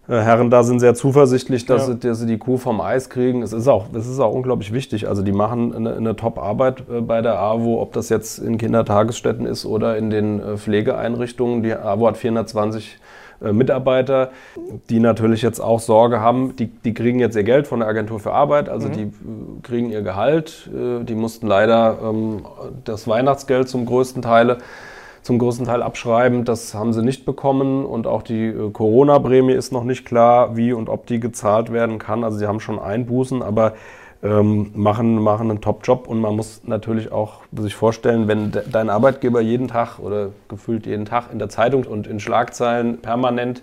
[0.09, 1.95] äh, Herren da sind sehr zuversichtlich, dass, ja.
[1.95, 3.43] sie, dass, sie, die Kuh vom Eis kriegen.
[3.43, 5.09] Es ist auch, es ist auch unglaublich wichtig.
[5.09, 9.47] Also die machen eine, eine Top-Arbeit äh, bei der AWO, ob das jetzt in Kindertagesstätten
[9.47, 11.63] ist oder in den äh, Pflegeeinrichtungen.
[11.63, 12.99] Die AWO hat 420
[13.53, 14.31] Mitarbeiter,
[14.91, 16.57] die natürlich jetzt auch Sorge haben.
[16.57, 18.93] Die, die kriegen jetzt ihr Geld von der Agentur für Arbeit, also mhm.
[18.93, 19.13] die
[19.63, 20.71] kriegen ihr Gehalt.
[20.73, 22.45] Die mussten leider ähm,
[22.85, 24.59] das Weihnachtsgeld zum größten Teil
[25.25, 26.45] zum größten Teil abschreiben.
[26.45, 30.73] Das haben sie nicht bekommen und auch die äh, Corona-Prämie ist noch nicht klar, wie
[30.73, 32.23] und ob die gezahlt werden kann.
[32.25, 33.73] Also sie haben schon Einbußen, aber
[34.25, 38.89] ähm, machen, machen einen Top-Job und man muss natürlich auch sich vorstellen, wenn de dein
[38.89, 43.63] Arbeitgeber jeden Tag oder gefühlt jeden Tag in der Zeitung und in Schlagzeilen permanent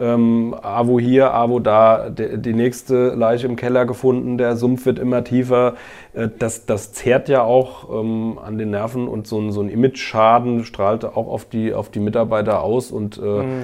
[0.00, 4.98] ähm, AWO hier, AWO da, de, die nächste Leiche im Keller gefunden, der Sumpf wird
[4.98, 5.74] immer tiefer.
[6.14, 9.68] Äh, das, das zehrt ja auch ähm, an den Nerven und so ein, so ein
[9.68, 13.62] Image-Schaden strahlt auch auf die, auf die Mitarbeiter aus und äh, mhm.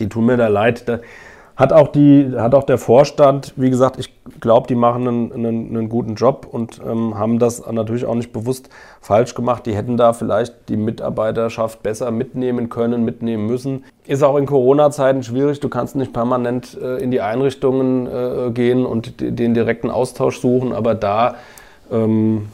[0.00, 0.88] die tun mir da leid.
[0.88, 0.98] Da,
[1.56, 5.68] hat auch, die, hat auch der Vorstand, wie gesagt, ich glaube, die machen einen, einen,
[5.70, 8.68] einen, guten Job und ähm, haben das natürlich auch nicht bewusst
[9.00, 9.64] falsch gemacht.
[9.64, 13.84] Die hätten da vielleicht die Mitarbeiterschaft besser mitnehmen können, mitnehmen müssen.
[14.06, 15.60] Ist auch in Corona-Zeiten schwierig.
[15.60, 20.74] Du kannst nicht permanent äh, in die Einrichtungen äh, gehen und den direkten Austausch suchen,
[20.74, 21.36] aber da
[21.90, 22.48] ähm,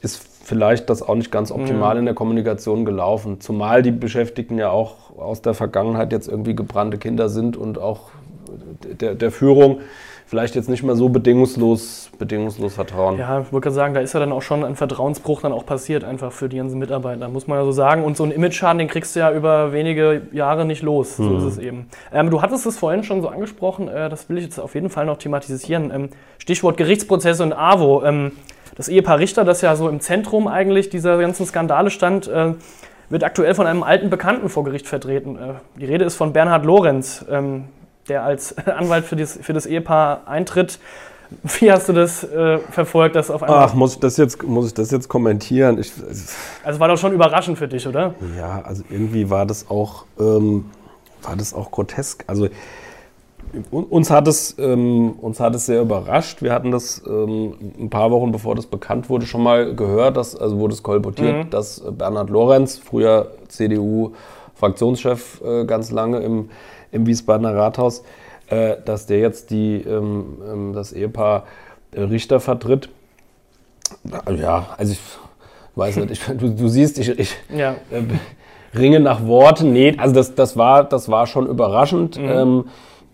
[0.00, 2.00] ist vielleicht das auch nicht ganz optimal mhm.
[2.00, 3.40] in der Kommunikation gelaufen.
[3.40, 8.10] Zumal die Beschäftigten ja auch aus der Vergangenheit jetzt irgendwie gebrannte Kinder sind und auch
[9.00, 9.80] der, der Führung
[10.26, 13.18] vielleicht jetzt nicht mehr so bedingungslos, bedingungslos vertrauen.
[13.18, 15.64] Ja, ich wollte gerade sagen, da ist ja dann auch schon ein Vertrauensbruch dann auch
[15.64, 18.04] passiert, einfach für die ganzen Mitarbeiter, muss man ja so sagen.
[18.04, 21.18] Und so einen Image-Schaden, den kriegst du ja über wenige Jahre nicht los.
[21.18, 21.24] Mhm.
[21.24, 21.86] So ist es eben.
[22.12, 24.90] Ähm, du hattest es vorhin schon so angesprochen, äh, das will ich jetzt auf jeden
[24.90, 25.92] Fall noch thematisieren.
[25.94, 28.02] Ähm, Stichwort Gerichtsprozesse und AWO.
[28.04, 28.32] Ähm,
[28.74, 32.54] das Ehepaar Richter, das ja so im Zentrum eigentlich dieser ganzen Skandale stand, äh,
[33.08, 35.36] wird aktuell von einem alten Bekannten vor Gericht vertreten.
[35.36, 37.24] Äh, die Rede ist von Bernhard Lorenz.
[37.30, 37.66] Ähm,
[38.08, 40.78] der als Anwalt für das, für das Ehepaar eintritt.
[41.42, 43.64] Wie hast du das äh, verfolgt, dass auf einmal.
[43.64, 45.78] Ach, muss ich das jetzt, muss ich das jetzt kommentieren?
[45.78, 45.92] Ich,
[46.64, 48.14] also war doch schon überraschend für dich, oder?
[48.38, 50.66] Ja, also irgendwie war das auch, ähm,
[51.22, 52.22] war das auch grotesk.
[52.28, 52.48] Also
[53.70, 56.42] uns hat, es, ähm, uns hat es sehr überrascht.
[56.42, 60.36] Wir hatten das ähm, ein paar Wochen bevor das bekannt wurde schon mal gehört, dass,
[60.36, 61.50] also wurde es kolportiert, mhm.
[61.50, 66.50] dass Bernhard Lorenz, früher CDU-Fraktionschef äh, ganz lange im
[66.96, 68.02] im Wiesbadener Rathaus,
[68.48, 71.44] äh, dass der jetzt die, ähm, ähm das Ehepaar
[71.92, 72.88] äh, Richter vertritt.
[74.36, 75.00] Ja, also ich
[75.76, 77.76] weiß nicht, ich, du, du, siehst, ich, ich ja.
[77.90, 79.72] äh, ringe nach Worten.
[79.72, 82.18] Nee, also das, das, war, das war schon überraschend.
[82.18, 82.28] Mhm.
[82.28, 82.64] Ähm,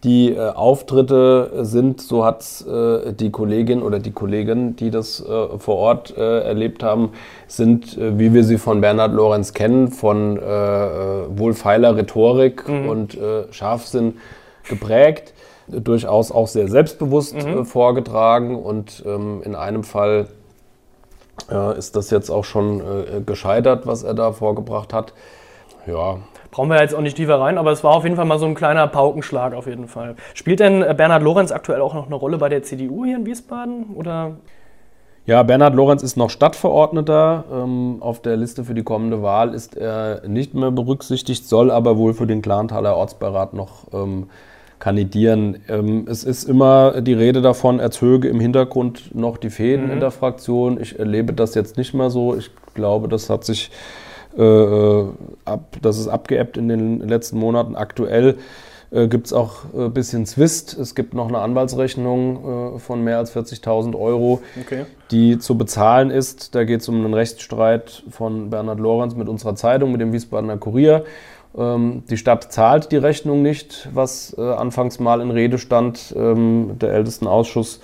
[0.04, 5.58] die äh, Auftritte sind, so hat äh, die Kollegin oder die Kollegen, die das äh,
[5.58, 7.10] vor Ort äh, erlebt haben,
[7.46, 12.88] sind, äh, wie wir sie von Bernhard Lorenz kennen, von äh, wohlfeiler Rhetorik mhm.
[12.88, 13.18] und
[13.50, 14.14] Scharfsinn
[14.68, 15.34] geprägt,
[15.68, 17.64] durchaus auch sehr selbstbewusst mhm.
[17.64, 20.28] vorgetragen und ähm, in einem Fall
[21.76, 22.82] ist das jetzt auch schon
[23.26, 25.12] gescheitert, was er da vorgebracht hat.
[25.86, 26.18] Ja,
[26.52, 28.46] brauchen wir jetzt auch nicht tiefer rein, aber es war auf jeden Fall mal so
[28.46, 30.14] ein kleiner Paukenschlag auf jeden Fall.
[30.34, 33.26] Spielt denn äh, Bernhard Lorenz aktuell auch noch eine Rolle bei der CDU hier in
[33.26, 33.86] Wiesbaden?
[33.96, 34.36] Oder?
[35.24, 37.44] Ja, Bernhard Lorenz ist noch Stadtverordneter.
[37.50, 41.96] Ähm, auf der Liste für die kommende Wahl ist er nicht mehr berücksichtigt, soll aber
[41.96, 44.28] wohl für den Klanthaler Ortsbeirat noch ähm,
[44.78, 45.60] kandidieren.
[45.68, 49.92] Ähm, es ist immer die Rede davon, er zöge im Hintergrund noch die Fäden mhm.
[49.92, 50.78] in der Fraktion.
[50.78, 52.36] Ich erlebe das jetzt nicht mehr so.
[52.36, 53.70] Ich glaube, das hat sich
[54.36, 55.08] äh, äh,
[55.44, 57.76] ab, das ist abgeebbt in den letzten Monaten.
[57.76, 58.36] Aktuell
[58.92, 60.78] äh, gibt es auch ein äh, bisschen Zwist.
[60.78, 64.84] Es gibt noch eine Anwaltsrechnung äh, von mehr als 40.000 Euro, okay.
[65.10, 66.54] die zu bezahlen ist.
[66.54, 70.58] Da geht es um einen Rechtsstreit von Bernhard Lorenz mit unserer Zeitung, mit dem Wiesbadener
[70.58, 71.04] Kurier.
[71.56, 76.14] Ähm, die Stadt zahlt die Rechnung nicht, was äh, anfangs mal in Rede stand.
[76.16, 77.80] Ähm, der Ältestenausschuss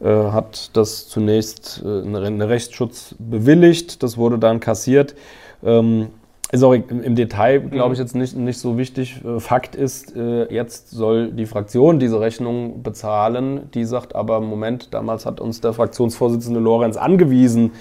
[0.00, 4.04] hat das zunächst einen Rechtsschutz bewilligt.
[4.04, 5.16] Das wurde dann kassiert.
[5.62, 6.08] Ähm,
[6.50, 8.04] ist auch im Detail, glaube ich, mhm.
[8.04, 9.22] jetzt nicht, nicht so wichtig.
[9.22, 13.70] Äh, Fakt ist, äh, jetzt soll die Fraktion diese Rechnung bezahlen.
[13.74, 17.72] Die sagt aber, Moment, damals hat uns der Fraktionsvorsitzende Lorenz angewiesen,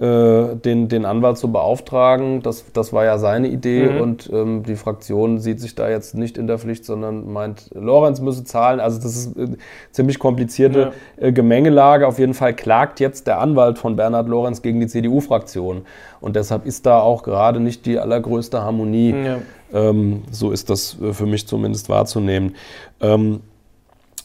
[0.00, 2.40] äh, den, den Anwalt zu beauftragen.
[2.40, 4.00] Das, das war ja seine Idee mhm.
[4.00, 8.18] und ähm, die Fraktion sieht sich da jetzt nicht in der Pflicht, sondern meint, Lorenz
[8.22, 8.80] müsse zahlen.
[8.80, 9.58] Also das ist eine äh,
[9.90, 11.26] ziemlich komplizierte ja.
[11.26, 12.06] äh, Gemengelage.
[12.06, 15.82] Auf jeden Fall klagt jetzt der Anwalt von Bernhard Lorenz gegen die CDU-Fraktion.
[16.22, 19.14] Und deshalb ist da auch gerade nicht die allergrößte Harmonie.
[19.14, 19.38] Ja.
[19.74, 22.56] Ähm, so ist das äh, für mich zumindest wahrzunehmen.
[23.02, 23.40] Ähm,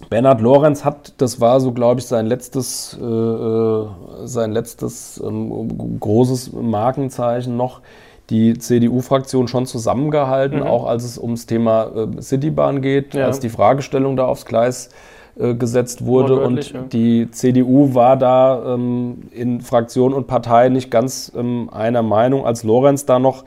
[0.10, 3.88] Bernhard Lorenz hat, das war so, glaube ich, sein letztes, äh, äh,
[4.26, 7.82] sein letztes ähm, großes Markenzeichen noch,
[8.30, 10.68] die CDU-Fraktion schon zusammengehalten, mhm.
[10.68, 13.26] auch als es ums Thema äh, Citybahn geht, ja.
[13.26, 14.90] als die Fragestellung da aufs Gleis
[15.38, 16.40] äh, gesetzt wurde.
[16.40, 16.82] Und ja.
[16.92, 22.46] die CDU war da ähm, in Fraktion und Partei nicht ganz ähm, einer Meinung.
[22.46, 23.44] Als Lorenz da noch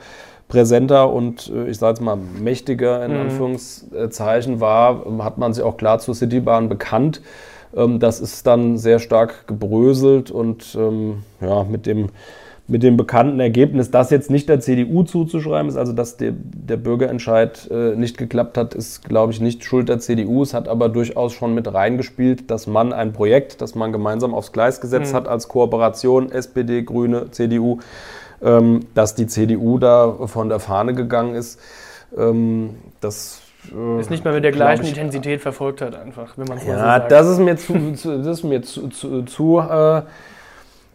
[0.49, 3.21] präsenter und äh, ich sage jetzt mal mächtiger in mhm.
[3.21, 7.21] Anführungszeichen war, hat man sich auch klar zur Citybahn bekannt.
[7.73, 12.09] Ähm, das ist dann sehr stark gebröselt und ähm, ja, mit dem
[12.69, 16.77] mit dem bekannten Ergebnis, das jetzt nicht der CDU zuzuschreiben ist, also dass der, der
[16.77, 20.43] Bürgerentscheid äh, nicht geklappt hat, ist, glaube ich, nicht Schuld der CDU.
[20.43, 24.51] Es hat aber durchaus schon mit reingespielt, dass man ein Projekt, das man gemeinsam aufs
[24.51, 25.17] Gleis gesetzt mhm.
[25.17, 27.79] hat als Kooperation, SPD, Grüne, CDU,
[28.41, 31.59] ähm, dass die CDU da von der Fahne gegangen ist.
[32.17, 33.41] Ähm, das
[33.73, 36.73] äh, ist nicht mehr mit der gleichen Intensität verfolgt hat, einfach, wenn man es ja,
[36.73, 37.11] so sagt.
[37.11, 40.01] Das ist mir zu, zu, das ist mir zu, zu, zu äh,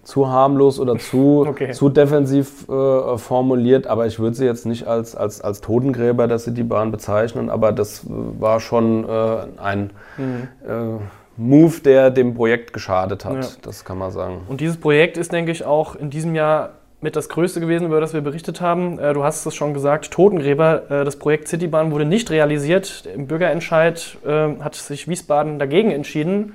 [0.04, 1.72] zu harmlos oder zu, okay.
[1.72, 6.38] zu defensiv äh, formuliert, aber ich würde sie jetzt nicht als, als, als Totengräber der
[6.38, 10.48] Citybahn bezeichnen, aber das war schon äh, ein mhm.
[10.66, 11.00] äh,
[11.37, 13.50] Move, der dem Projekt geschadet hat, ja.
[13.62, 14.42] das kann man sagen.
[14.48, 18.00] Und dieses Projekt ist, denke ich, auch in diesem Jahr mit das größte gewesen, über
[18.00, 18.98] das wir berichtet haben.
[18.98, 20.90] Äh, du hast es schon gesagt, Totengräber.
[20.90, 23.04] Äh, das Projekt Citybahn wurde nicht realisiert.
[23.14, 26.54] Im Bürgerentscheid äh, hat sich Wiesbaden dagegen entschieden.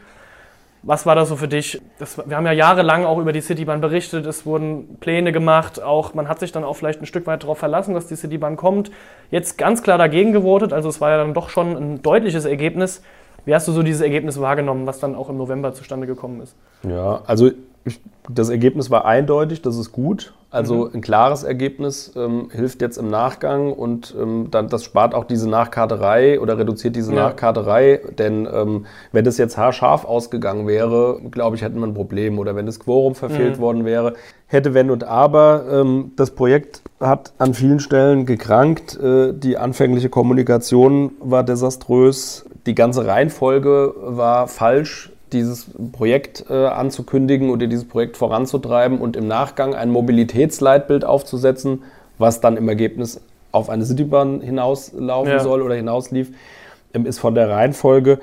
[0.81, 1.79] Was war das so für dich?
[1.99, 6.13] Das, wir haben ja jahrelang auch über die Citybahn berichtet, es wurden Pläne gemacht, auch
[6.13, 8.89] man hat sich dann auch vielleicht ein Stück weit darauf verlassen, dass die Citybahn kommt.
[9.29, 13.03] Jetzt ganz klar dagegen gewotet, also es war ja dann doch schon ein deutliches Ergebnis.
[13.45, 16.55] Wie hast du so dieses Ergebnis wahrgenommen, was dann auch im November zustande gekommen ist?
[16.83, 17.51] Ja, also
[18.29, 20.33] das Ergebnis war eindeutig, das ist gut.
[20.51, 20.95] Also mhm.
[20.95, 25.47] ein klares Ergebnis ähm, hilft jetzt im Nachgang und ähm, dann, das spart auch diese
[25.47, 27.23] Nachkarterei oder reduziert diese ja.
[27.23, 28.01] Nachkarterei.
[28.17, 32.39] Denn ähm, wenn das jetzt haarscharf ausgegangen wäre, glaube ich, hätten wir ein Problem.
[32.39, 33.61] Oder wenn das Quorum verfehlt mhm.
[33.61, 34.13] worden wäre,
[34.47, 35.65] hätte Wenn und Aber.
[35.71, 38.99] Ähm, das Projekt hat an vielen Stellen gekrankt.
[38.99, 42.45] Äh, die anfängliche Kommunikation war desaströs.
[42.65, 49.27] Die ganze Reihenfolge war falsch dieses Projekt äh, anzukündigen oder dieses Projekt voranzutreiben und im
[49.27, 51.83] Nachgang ein Mobilitätsleitbild aufzusetzen,
[52.17, 55.39] was dann im Ergebnis auf eine Citybahn hinauslaufen ja.
[55.39, 56.29] soll oder hinauslief,
[56.93, 58.19] ähm, ist von der Reihenfolge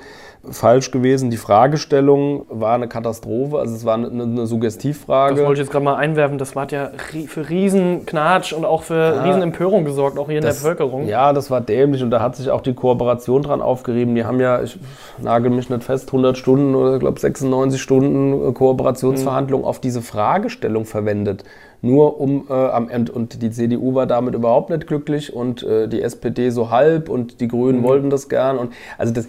[0.51, 1.31] falsch gewesen.
[1.31, 5.37] Die Fragestellung war eine Katastrophe, also es war eine, eine Suggestivfrage.
[5.37, 6.91] Das wollte ich jetzt gerade mal einwerfen, das hat ja
[7.27, 11.07] für Riesenknatsch und auch für ja, Riesenempörung gesorgt, auch hier das, in der Bevölkerung.
[11.09, 14.15] Ja, das war dämlich und da hat sich auch die Kooperation dran aufgerieben.
[14.15, 14.79] Die haben ja, ich
[15.19, 19.69] nagel mich nicht fest, 100 Stunden oder ich glaube 96 Stunden Kooperationsverhandlungen mhm.
[19.69, 21.45] auf diese Fragestellung verwendet
[21.83, 25.89] nur um äh, am Ende und die CDU war damit überhaupt nicht glücklich und äh,
[25.89, 27.85] die SPD so halb und die Grünen mhm.
[27.85, 29.27] wollten das gern und also das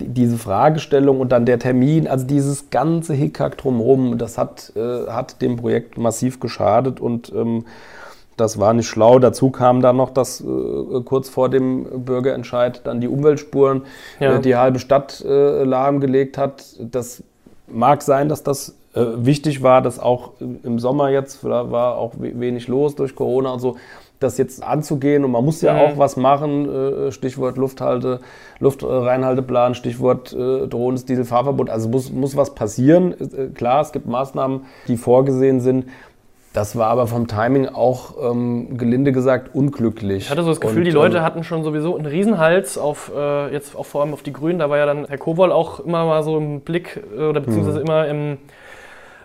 [0.00, 5.42] diese Fragestellung und dann der Termin, also dieses ganze Hickhack drumherum, das hat, äh, hat
[5.42, 7.64] dem Projekt massiv geschadet und ähm,
[8.36, 9.18] das war nicht schlau.
[9.18, 10.44] Dazu kam dann noch, dass äh,
[11.04, 13.82] kurz vor dem Bürgerentscheid dann die Umweltspuren
[14.20, 14.36] ja.
[14.36, 16.64] äh, die halbe Stadt äh, lahmgelegt hat.
[16.78, 17.22] Das
[17.66, 22.14] mag sein, dass das äh, wichtig war, dass auch im Sommer jetzt, da war auch
[22.18, 23.76] wenig los durch Corona und so,
[24.20, 25.80] das jetzt anzugehen und man muss ja mhm.
[25.80, 28.20] auch was machen, äh, Stichwort Lufthalte,
[28.58, 31.70] Luftreinhalteplan, Stichwort äh, drohendes Dieselfahrverbot.
[31.70, 33.14] Also muss, muss was passieren.
[33.20, 35.86] Äh, klar, es gibt Maßnahmen, die vorgesehen sind.
[36.54, 40.24] Das war aber vom Timing auch ähm, gelinde gesagt unglücklich.
[40.24, 43.12] Ich hatte so das Gefühl, und, die Leute ähm, hatten schon sowieso einen Riesenhals auf
[43.14, 44.58] äh, jetzt auch vor allem auf die Grünen.
[44.58, 47.78] Da war ja dann Herr Kowol auch immer mal so im Blick äh, oder beziehungsweise
[47.78, 47.84] mhm.
[47.84, 48.38] immer im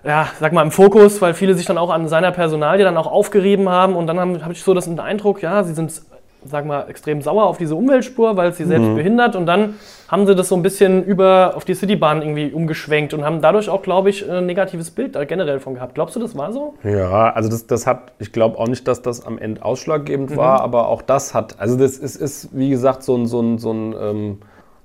[0.04, 3.08] ja, sag mal, im Fokus, weil viele sich dann auch an seiner Personalie dann auch
[3.08, 3.96] aufgerieben haben.
[3.96, 6.02] Und dann habe hab ich so das, den Eindruck, ja, sie sind,
[6.44, 8.96] sag mal, extrem sauer auf diese Umweltspur, weil es sie selbst mhm.
[8.96, 9.38] behindert.
[9.38, 9.76] Und dann
[10.10, 13.70] haben sie das so ein bisschen über auf die Citybahn irgendwie umgeschwenkt und haben dadurch
[13.70, 15.96] auch, glaube ich, ein negatives Bild generell von gehabt.
[15.96, 16.74] Glaubst du, das war so?
[16.84, 20.38] Ja, also das, das hat, ich glaube auch nicht, dass das am Ende ausschlaggebend mhm.
[20.38, 23.58] war, aber auch das hat, also das ist, ist wie gesagt, so ein, so ein,
[23.58, 24.38] so ein ähm,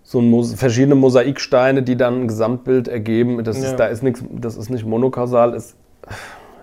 [0.09, 3.44] so ein Mos verschiedene Mosaiksteine, die dann ein Gesamtbild ergeben.
[3.44, 3.64] Das ja.
[3.64, 5.77] ist, da ist nichts, das ist nicht monokausal, ist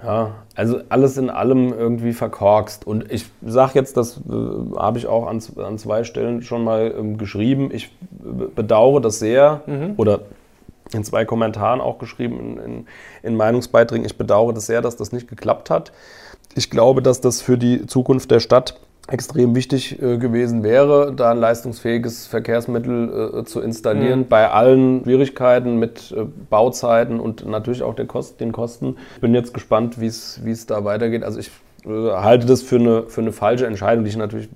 [0.04, 2.88] ja, also alles in allem irgendwie verkorkst.
[2.88, 4.32] Und ich sage jetzt, das äh,
[4.76, 7.70] habe ich auch an, an, zwei Stellen schon mal ähm, geschrieben.
[7.72, 7.96] Ich
[8.56, 9.94] bedauere das sehr mhm.
[9.98, 10.22] oder
[10.92, 12.88] in zwei Kommentaren auch geschrieben in, in,
[13.22, 14.08] in Meinungsbeiträgen.
[14.08, 15.92] Ich bedauere das sehr, dass das nicht geklappt hat.
[16.56, 21.32] Ich glaube, dass das für die Zukunft der Stadt extrem wichtig äh, gewesen wäre, da
[21.32, 24.28] ein leistungsfähiges Verkehrsmittel äh, zu installieren, mhm.
[24.28, 28.98] bei allen Schwierigkeiten mit äh, Bauzeiten und natürlich auch den, Kost den Kosten.
[29.16, 31.24] Ich bin jetzt gespannt, wie es da weitergeht.
[31.24, 31.52] Also ich
[31.88, 34.50] halte das für eine, für eine falsche Entscheidung, die ich natürlich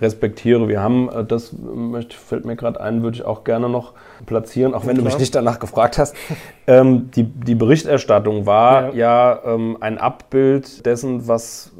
[0.00, 0.68] respektiere.
[0.68, 3.92] Wir haben, äh, das möchte, fällt mir gerade ein, würde ich auch gerne noch
[4.26, 6.16] platzieren, auch wenn du mich nicht danach gefragt hast.
[6.66, 11.72] ähm, die, die Berichterstattung war ja, ja ähm, ein Abbild dessen, was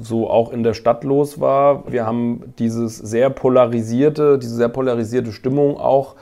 [0.00, 1.84] so auch in der Stadt los war.
[1.90, 6.14] Wir haben dieses sehr polarisierte, diese sehr polarisierte Stimmung auch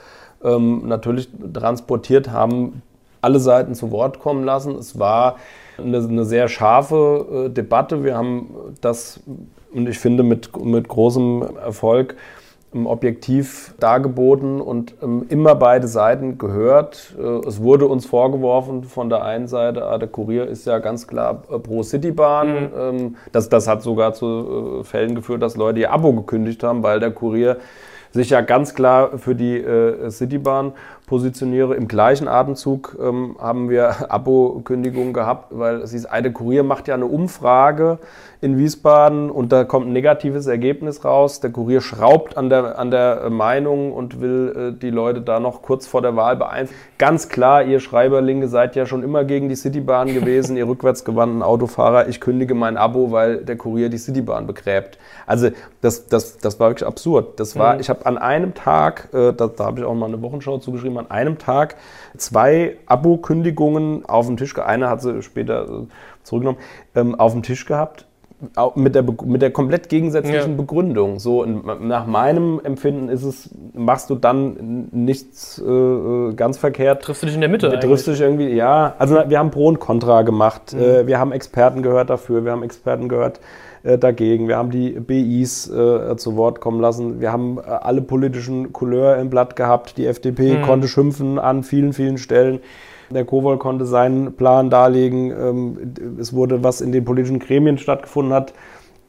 [0.43, 2.81] ähm, natürlich transportiert, haben
[3.21, 4.75] alle Seiten zu Wort kommen lassen.
[4.75, 5.37] Es war
[5.77, 8.03] eine, eine sehr scharfe äh, Debatte.
[8.03, 8.49] Wir haben
[8.81, 9.19] das
[9.75, 12.15] und ich finde mit, mit großem Erfolg
[12.73, 17.13] ähm, objektiv dargeboten und ähm, immer beide Seiten gehört.
[17.19, 21.07] Äh, es wurde uns vorgeworfen von der einen Seite, ah, der Kurier ist ja ganz
[21.07, 22.47] klar äh, pro Citybahn.
[22.47, 22.69] Mhm.
[22.77, 26.83] Ähm, das, das hat sogar zu äh, Fällen geführt, dass Leute ihr Abo gekündigt haben,
[26.83, 27.57] weil der Kurier
[28.11, 30.71] sich ja ganz klar für die äh, Citybahn
[31.05, 31.75] positioniere.
[31.75, 36.95] Im gleichen Atemzug ähm, haben wir Abo-Kündigungen gehabt, weil es hieß, eine Kurier macht ja
[36.95, 37.99] eine Umfrage
[38.41, 41.39] in Wiesbaden und da kommt ein negatives Ergebnis raus.
[41.39, 45.61] Der Kurier schraubt an der, an der Meinung und will äh, die Leute da noch
[45.61, 46.79] kurz vor der Wahl beeinflussen.
[46.97, 52.07] Ganz klar, ihr Schreiberlinge seid ja schon immer gegen die Citybahn gewesen, ihr rückwärtsgewandten Autofahrer.
[52.07, 54.97] Ich kündige mein Abo, weil der Kurier die Citybahn begräbt.
[55.25, 55.49] Also
[55.81, 57.39] das, das, das war wirklich absurd.
[57.39, 57.79] Das war, mhm.
[57.79, 60.97] ich habe an einem Tag, äh, da, da habe ich auch mal eine Wochenschau zugeschrieben,
[60.97, 61.75] an einem Tag
[62.17, 65.87] zwei Abo-Kündigungen auf dem Tisch, eine hat sie später äh,
[66.23, 66.59] zurückgenommen,
[66.95, 68.05] ähm, auf dem Tisch gehabt
[68.75, 70.57] mit der, mit der komplett gegensätzlichen ja.
[70.57, 71.19] Begründung.
[71.19, 77.03] So, nach meinem Empfinden ist es, machst du dann nichts äh, äh ganz verkehrt.
[77.03, 77.69] Triffst du dich in der Mitte?
[77.79, 78.95] Triffst du dich irgendwie, ja.
[78.97, 80.73] Also wir haben Pro und Contra gemacht.
[80.73, 80.81] Mhm.
[80.81, 83.39] Äh, wir haben Experten gehört dafür, wir haben Experten gehört
[83.85, 84.47] äh, dagegen.
[84.47, 87.21] Wir haben die BIs äh, zu Wort kommen lassen.
[87.21, 89.97] Wir haben äh, alle politischen Couleur im Blatt gehabt.
[89.97, 90.61] Die FDP mhm.
[90.63, 92.61] konnte schimpfen an vielen, vielen Stellen.
[93.09, 95.31] Der Kowol konnte seinen Plan darlegen.
[95.31, 98.53] Ähm, es wurde, was in den politischen Gremien stattgefunden hat,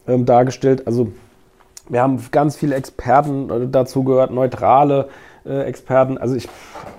[0.07, 0.87] ähm, dargestellt.
[0.87, 1.09] Also
[1.89, 5.09] wir haben ganz viele Experten äh, dazu gehört, neutrale
[5.47, 6.19] äh, Experten.
[6.19, 6.49] Also ich,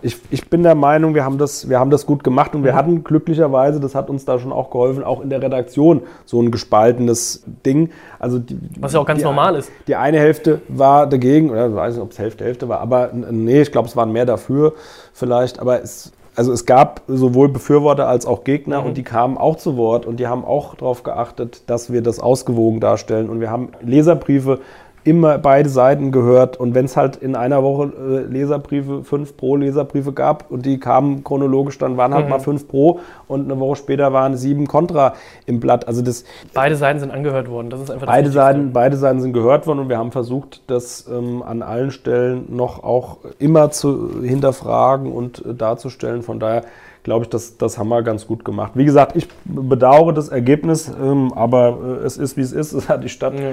[0.02, 2.74] ich, ich bin der Meinung, wir haben, das, wir haben das gut gemacht und wir
[2.74, 2.78] mhm.
[2.78, 6.52] hatten glücklicherweise, das hat uns da schon auch geholfen, auch in der Redaktion so ein
[6.52, 7.90] gespaltenes Ding.
[8.20, 9.70] Also die, Was ja auch ganz die, normal ist.
[9.88, 13.12] Die eine Hälfte war dagegen, oder ich weiß nicht, ob es Hälfte Hälfte war, aber
[13.14, 14.74] nee, ich glaube, es waren mehr dafür
[15.14, 18.88] vielleicht, aber es also es gab sowohl Befürworter als auch Gegner mhm.
[18.88, 22.20] und die kamen auch zu Wort und die haben auch darauf geachtet, dass wir das
[22.20, 23.32] ausgewogen darstellen.
[23.32, 24.60] Und wir haben Leserbriefe
[25.08, 26.58] immer beide Seiten gehört.
[26.58, 30.80] Und wenn es halt in einer Woche äh, Leserbriefe, fünf pro Leserbriefe gab und die
[30.80, 32.32] kamen chronologisch, dann waren halt mhm.
[32.32, 33.00] mal fünf pro
[33.30, 35.14] und eine Woche später waren sieben Contra
[35.46, 35.88] im Blatt.
[35.88, 37.70] Also das, beide Seiten sind angehört worden.
[37.70, 41.08] Das ist einfach beide Seiten, beide Seiten sind gehört worden und wir haben versucht, das
[41.08, 46.22] ähm, an allen Stellen noch auch immer zu hinterfragen und äh, darzustellen.
[46.22, 46.64] Von daher
[47.04, 48.74] glaube ich, das, das haben wir ganz gut gemacht.
[48.76, 52.74] Wie gesagt, ich bedauere das Ergebnis, ähm, aber äh, es ist, wie es ist.
[52.78, 53.52] Es hat die Stadt ja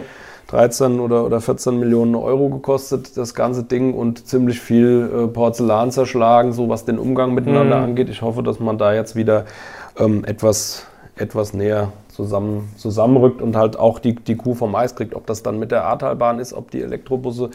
[0.49, 5.90] 13 oder, oder 14 Millionen Euro gekostet, das ganze Ding, und ziemlich viel äh, Porzellan
[5.90, 7.84] zerschlagen, so was den Umgang miteinander mhm.
[7.84, 8.09] angeht.
[8.09, 9.47] Ich hoffe, dass man da jetzt wieder
[9.99, 10.86] ähm, etwas,
[11.16, 15.14] etwas näher zusammen, zusammenrückt und halt auch die, die Kuh vom Eis kriegt.
[15.14, 17.51] Ob das dann mit der Ahrtalbahn ist, ob die Elektrobusse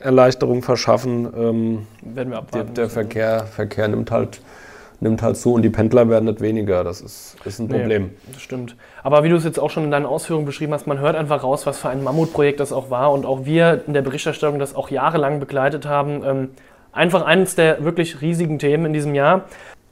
[0.00, 1.28] Erleichterung verschaffen.
[1.36, 2.74] Ähm, Werden wir abwarten.
[2.74, 4.40] Der, der Verkehr, Verkehr nimmt halt
[5.00, 6.84] nimmt halt zu und die Pendler werden nicht weniger.
[6.84, 8.04] Das ist, ist ein Problem.
[8.04, 8.76] Nee, das stimmt.
[9.02, 11.42] Aber wie du es jetzt auch schon in deinen Ausführungen beschrieben hast, man hört einfach
[11.42, 14.74] raus, was für ein Mammutprojekt das auch war und auch wir in der Berichterstattung das
[14.74, 16.22] auch jahrelang begleitet haben.
[16.24, 16.48] Ähm,
[16.92, 19.44] einfach eines der wirklich riesigen Themen in diesem Jahr.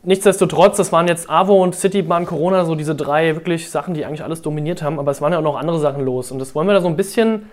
[0.03, 4.23] Nichtsdestotrotz, das waren jetzt AWO und Citybahn Corona so diese drei wirklich Sachen, die eigentlich
[4.23, 6.69] alles dominiert haben, aber es waren ja auch noch andere Sachen los und das wollen
[6.69, 7.51] wir da so ein bisschen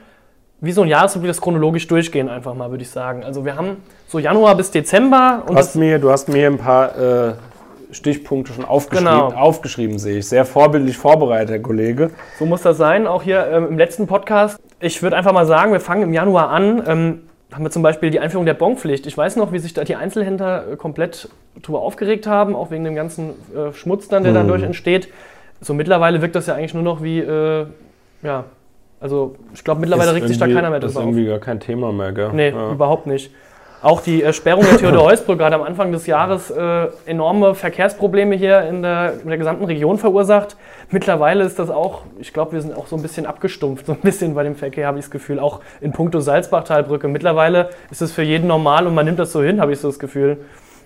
[0.64, 3.26] wie so ein Jahresrückblick das chronologisch durchgehen, einfach mal, würde ich sagen.
[3.26, 5.44] Also wir haben so Januar bis Dezember.
[5.46, 7.34] du, hast mir, du hast mir ein paar äh,
[7.92, 9.34] Stichpunkte schon aufgeschrieben, genau.
[9.34, 10.28] aufgeschrieben, sehe ich.
[10.30, 12.12] Sehr vorbildlich vorbereitet, Herr Kollege.
[12.40, 14.58] So muss das sein, auch hier ähm, im letzten Podcast.
[14.80, 16.82] Ich würde einfach mal sagen, wir fangen im Januar an.
[16.88, 19.06] Ähm, haben wir zum Beispiel die Einführung der Bonpflicht.
[19.06, 21.28] Ich weiß noch, wie sich da die Einzelhändler äh, komplett
[21.62, 24.38] drüber aufgeregt haben, auch wegen dem ganzen äh, Schmutz dann, der mhm.
[24.38, 25.10] dadurch entsteht.
[25.60, 27.66] So mittlerweile wirkt das ja eigentlich nur noch wie, äh,
[28.22, 28.46] ja,
[29.04, 30.88] also ich glaube, mittlerweile regt sich da keiner mehr drüber.
[30.88, 32.32] Das ist irgendwie gar kein Thema mehr, gell?
[32.32, 32.72] Nee, ja.
[32.72, 33.32] überhaupt nicht.
[33.82, 38.62] Auch die äh, Sperrung der Theodor-Heuss-Brücke hat am Anfang des Jahres äh, enorme Verkehrsprobleme hier
[38.62, 40.56] in der, in der, gesamten Region verursacht.
[40.90, 44.00] Mittlerweile ist das auch, ich glaube, wir sind auch so ein bisschen abgestumpft, so ein
[44.00, 45.38] bisschen bei dem Verkehr, habe ich das Gefühl.
[45.38, 47.10] Auch in puncto Salzbachtalbrücke.
[47.10, 49.90] Mittlerweile ist es für jeden normal und man nimmt das so hin, habe ich so
[49.90, 50.38] das Gefühl.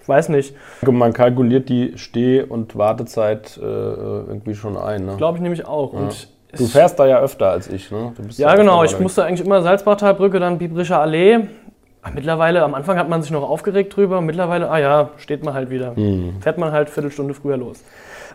[0.01, 0.55] Ich weiß nicht.
[0.81, 5.05] Man kalkuliert die Steh- und Wartezeit äh, irgendwie schon ein.
[5.05, 5.17] Ne?
[5.17, 5.93] Glaube ich nämlich auch.
[5.93, 5.99] Ja.
[5.99, 8.13] Und Du fährst da ja öfter als ich, ne?
[8.37, 8.83] ja, genau.
[8.83, 11.47] Ich musste eigentlich immer Salzbachtalbrücke, dann Bibrische Allee
[12.13, 15.69] Mittlerweile, am Anfang hat man sich noch aufgeregt drüber, mittlerweile, ah ja, steht man halt
[15.69, 15.93] wieder.
[15.95, 16.35] Mhm.
[16.41, 17.83] Fährt man halt Viertelstunde früher los.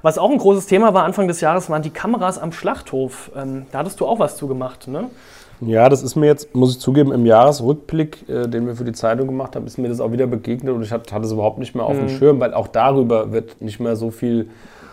[0.02, 3.30] Was auch ein großes Thema war Anfang des Jahres, waren die Kameras am Schlachthof.
[3.36, 5.10] Ähm, da hattest du auch was zugemacht, ne?
[5.60, 8.92] Ja, das ist mir jetzt, muss ich zugeben, im Jahresrückblick, äh, den wir für die
[8.92, 11.58] Zeitung gemacht haben, ist mir das auch wieder begegnet und ich hatte, hatte es überhaupt
[11.58, 14.48] nicht mehr auf dem Schirm, weil auch darüber wird nicht mehr so viel,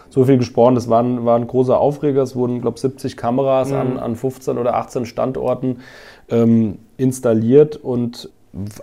[0.10, 0.76] so viel gesprochen.
[0.76, 2.22] Das war ein, war ein großer Aufreger.
[2.22, 5.80] Es wurden, glaube ich, 70 Kameras an, an 15 oder 18 Standorten
[6.30, 8.30] ähm, installiert und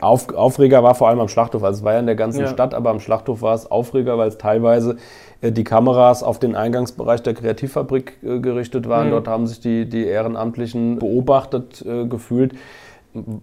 [0.00, 1.64] auf, Aufreger war vor allem am Schlachthof.
[1.64, 2.46] Also es war ja in der ganzen Ja.
[2.46, 4.96] Stadt, aber am Schlachthof war es Aufreger, weil es teilweise
[5.40, 9.08] äh, die Kameras auf den Eingangsbereich der Kreativfabrik äh, gerichtet waren.
[9.08, 9.12] Mhm.
[9.12, 12.54] Dort haben sich die, die Ehrenamtlichen beobachtet äh, gefühlt.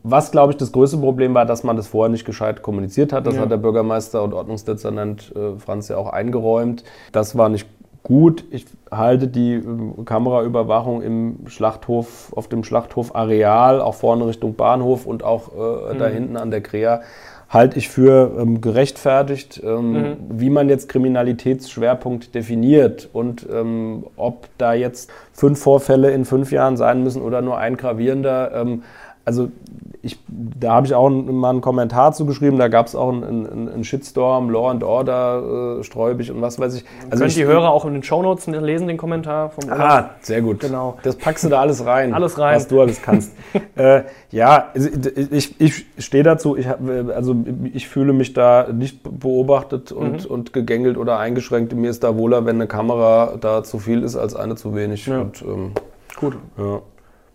[0.03, 3.25] Was, glaube ich, das größte Problem war, dass man das vorher nicht gescheit kommuniziert hat.
[3.27, 3.41] Das Ja.
[3.41, 6.83] hat der Bürgermeister und Ordnungsdezernent äh, Franz ja auch eingeräumt.
[7.11, 7.67] Das war nicht
[8.03, 8.43] gut.
[8.51, 15.23] Ich halte die ähm, Kameraüberwachung im Schlachthof, auf dem Schlachthof-Areal, auch vorne Richtung Bahnhof und
[15.23, 15.49] auch
[15.91, 17.01] äh, da hinten an der Krea,
[17.49, 24.73] halte ich für ähm, gerechtfertigt, ähm, wie man jetzt Kriminalitätsschwerpunkt definiert und ähm, ob da
[24.73, 28.51] jetzt fünf Vorfälle in fünf Jahren sein müssen oder nur ein gravierender.
[29.25, 29.49] Also
[30.01, 33.69] ich, da habe ich auch mal einen Kommentar zugeschrieben, da gab es auch einen, einen,
[33.69, 36.83] einen Shitstorm, Law and Order, äh, sträubig und was weiß ich.
[37.05, 39.79] Also Können ich, die Hörer auch in den Shownotes lesen, den Kommentar vom Olaf.
[39.79, 40.59] Ah, sehr gut.
[40.59, 40.97] Genau.
[41.03, 42.13] Das packst du da alles rein.
[42.13, 42.57] Alles rein.
[42.57, 43.31] Was du alles kannst.
[43.75, 44.01] äh,
[44.31, 44.89] ja, also
[45.31, 46.79] ich, ich stehe dazu, ich, hab,
[47.15, 47.35] also
[47.73, 50.31] ich fühle mich da nicht beobachtet und, Mhm.
[50.31, 51.73] und gegängelt oder eingeschränkt.
[51.73, 55.05] Mir ist da wohler, wenn eine Kamera da zu viel ist, als eine zu wenig.
[55.07, 55.21] Ja.
[55.21, 55.71] Und, ähm,
[56.19, 56.37] Gut.
[56.57, 56.81] ja.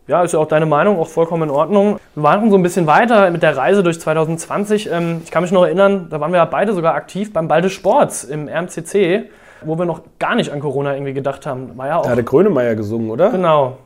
[0.09, 2.01] Ja, ist ja auch deine Meinung, auch vollkommen in Ordnung.
[2.15, 4.91] Wir waren so ein bisschen weiter mit der Reise durch 2020.
[4.91, 7.61] Ähm, ich kann mich noch erinnern, da waren wir ja beide sogar aktiv beim Ball
[7.61, 9.29] des Sports im RMCC,
[9.61, 11.77] wo wir noch gar nicht an Corona irgendwie gedacht haben.
[11.77, 12.05] War ja auch.
[12.05, 13.31] Da hatte Grönemeyer gesungen, oder?
[13.31, 13.77] genau.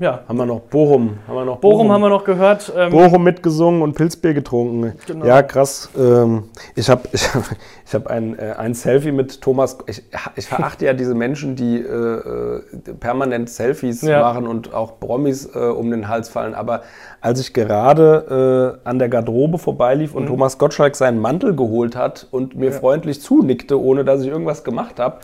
[0.00, 0.20] Ja.
[0.26, 1.18] Haben wir noch Bochum.
[1.28, 2.72] Haben wir noch Bochum haben wir noch gehört.
[2.74, 4.94] Ähm, Bochum mitgesungen und Pilzbier getrunken.
[5.06, 5.26] Genau.
[5.26, 5.90] Ja, krass.
[5.96, 6.44] Ähm,
[6.74, 7.44] ich habe ich hab,
[7.86, 9.76] ich hab ein, äh, ein Selfie mit Thomas.
[9.86, 10.02] Ich,
[10.36, 12.62] ich verachte ja diese Menschen, die äh, äh,
[12.98, 14.22] permanent Selfies Ja.
[14.22, 16.54] machen und auch Promis äh, um den Hals fallen.
[16.54, 16.80] Aber
[17.20, 22.26] als ich gerade äh, an der Garderobe vorbeilief und Thomas Gottschalk seinen Mantel geholt hat
[22.30, 25.18] und mir freundlich zunickte, ohne dass ich irgendwas gemacht habe,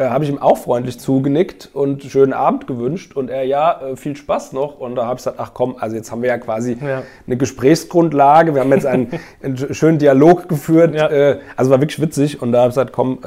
[0.00, 3.96] äh, habe ich ihm auch freundlich zugenickt und schönen Abend gewünscht und er, ja, äh,
[3.96, 4.78] viel Spaß noch.
[4.80, 7.02] Und da habe ich gesagt, ach komm, also jetzt haben wir ja quasi Ja.
[7.26, 9.10] eine Gesprächsgrundlage, wir haben jetzt einen,
[9.42, 11.08] einen schönen Dialog geführt, Ja.
[11.08, 13.18] äh, also war wirklich witzig und da habe ich gesagt, komm,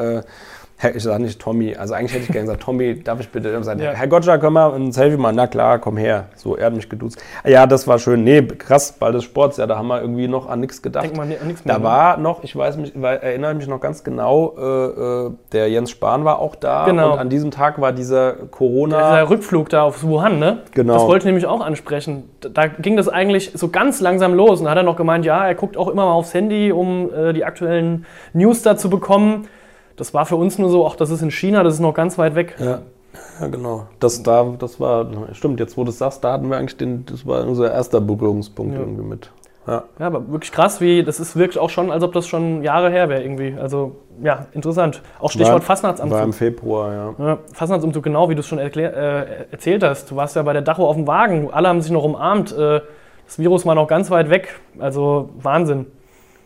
[0.84, 3.52] Herr, ich sage nicht Tommy, also eigentlich hätte ich gerne gesagt, Tommy, darf ich bitte,
[3.54, 3.92] gesagt, Ja.
[3.92, 5.38] Herr Gottschalk, können wir ein Selfie machen?
[5.38, 6.26] Na klar, komm her.
[6.36, 7.18] So, er hat mich geduzt.
[7.46, 8.26] Ja, das war schön.
[8.26, 11.06] Nee, krass, Ball des Sports, ja, da haben wir irgendwie noch an nichts gedacht.
[11.06, 11.86] Denkt man an nichts mehr, Da ne?
[11.86, 16.26] war noch, ich weiß mich, erinnere mich noch ganz genau, äh, äh, der Jens Spahn
[16.26, 17.14] war auch da Genau.
[17.14, 18.98] und an diesem Tag war dieser Corona.
[18.98, 20.64] Dieser Rückflug da auf Wuhan, ne?
[20.74, 20.96] Genau.
[20.96, 22.30] Das wollte ich nämlich auch ansprechen.
[22.42, 24.60] Da- Da ging das eigentlich so ganz langsam los.
[24.60, 27.10] Und da hat er noch gemeint, ja, er guckt auch immer mal aufs Handy, um
[27.14, 29.48] äh, die aktuellen News da zu bekommen.
[29.96, 32.18] Das war für uns nur so, ach, das ist in China, das ist noch ganz
[32.18, 32.56] weit weg.
[32.60, 32.80] Ja,
[33.40, 33.88] ja genau.
[34.00, 37.06] Das, da, das war, stimmt, jetzt wo du es sagst, da hatten wir eigentlich den,
[37.06, 38.80] das war unser erster Berührungspunkt Ja.
[38.80, 39.32] irgendwie mit.
[39.66, 39.84] Ja.
[39.98, 42.90] Ja, aber wirklich krass, wie das ist wirklich auch schon, als ob das schon Jahre
[42.90, 43.56] her wäre irgendwie.
[43.58, 45.02] Also ja, interessant.
[45.22, 46.18] Auch Stichwort War- Fastnachtsamzug.
[46.18, 47.26] War im Februar, ja.
[47.26, 50.12] Ja, Fastnachtsumzug, genau wie du es schon erklär, äh, erzählt hast.
[50.12, 52.52] Du warst ja bei der Dacho auf dem Wagen, alle haben sich noch umarmt.
[52.52, 52.82] Äh,
[53.26, 54.60] das Virus war noch ganz weit weg.
[54.80, 55.86] Also Wahnsinn.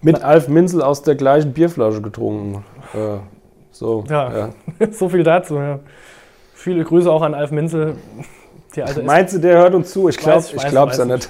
[0.03, 2.63] Mit Alf Minzel aus der gleichen Bierflasche getrunken.
[2.93, 3.17] Äh,
[3.77, 4.03] so.
[4.09, 4.49] Ja.
[4.91, 5.55] so viel dazu.
[5.55, 5.79] Ja.
[6.53, 7.95] Viele Grüße auch an Alf Minzel.
[8.75, 10.07] Die Meinst du, der hört uns zu?
[10.09, 11.29] Ich glaube ich weiß, glaub's ja nicht.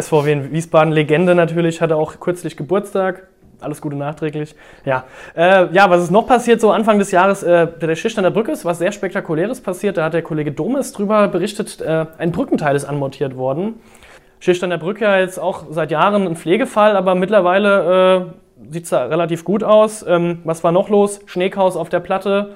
[0.00, 3.28] SVW in Wiesbaden, Legende natürlich, hatte auch kürzlich Geburtstag.
[3.60, 4.54] Alles Gute nachträglich.
[4.84, 5.04] Ja,
[5.36, 6.60] äh, ja was ist noch passiert?
[6.60, 9.96] So Anfang des Jahres, äh, der Schicht an der Brücke ist was sehr Spektakuläres passiert.
[9.96, 11.80] Da hat der Kollege Domes drüber berichtet.
[11.80, 13.80] Äh, ein Brückenteil ist anmontiert worden.
[14.40, 18.37] Schicht an der Brücke ja jetzt auch seit Jahren ein Pflegefall, aber mittlerweile äh,
[18.70, 20.04] sieht es da relativ gut aus.
[20.06, 21.20] Ähm, was war noch los?
[21.26, 22.54] Schneechaos auf der Platte.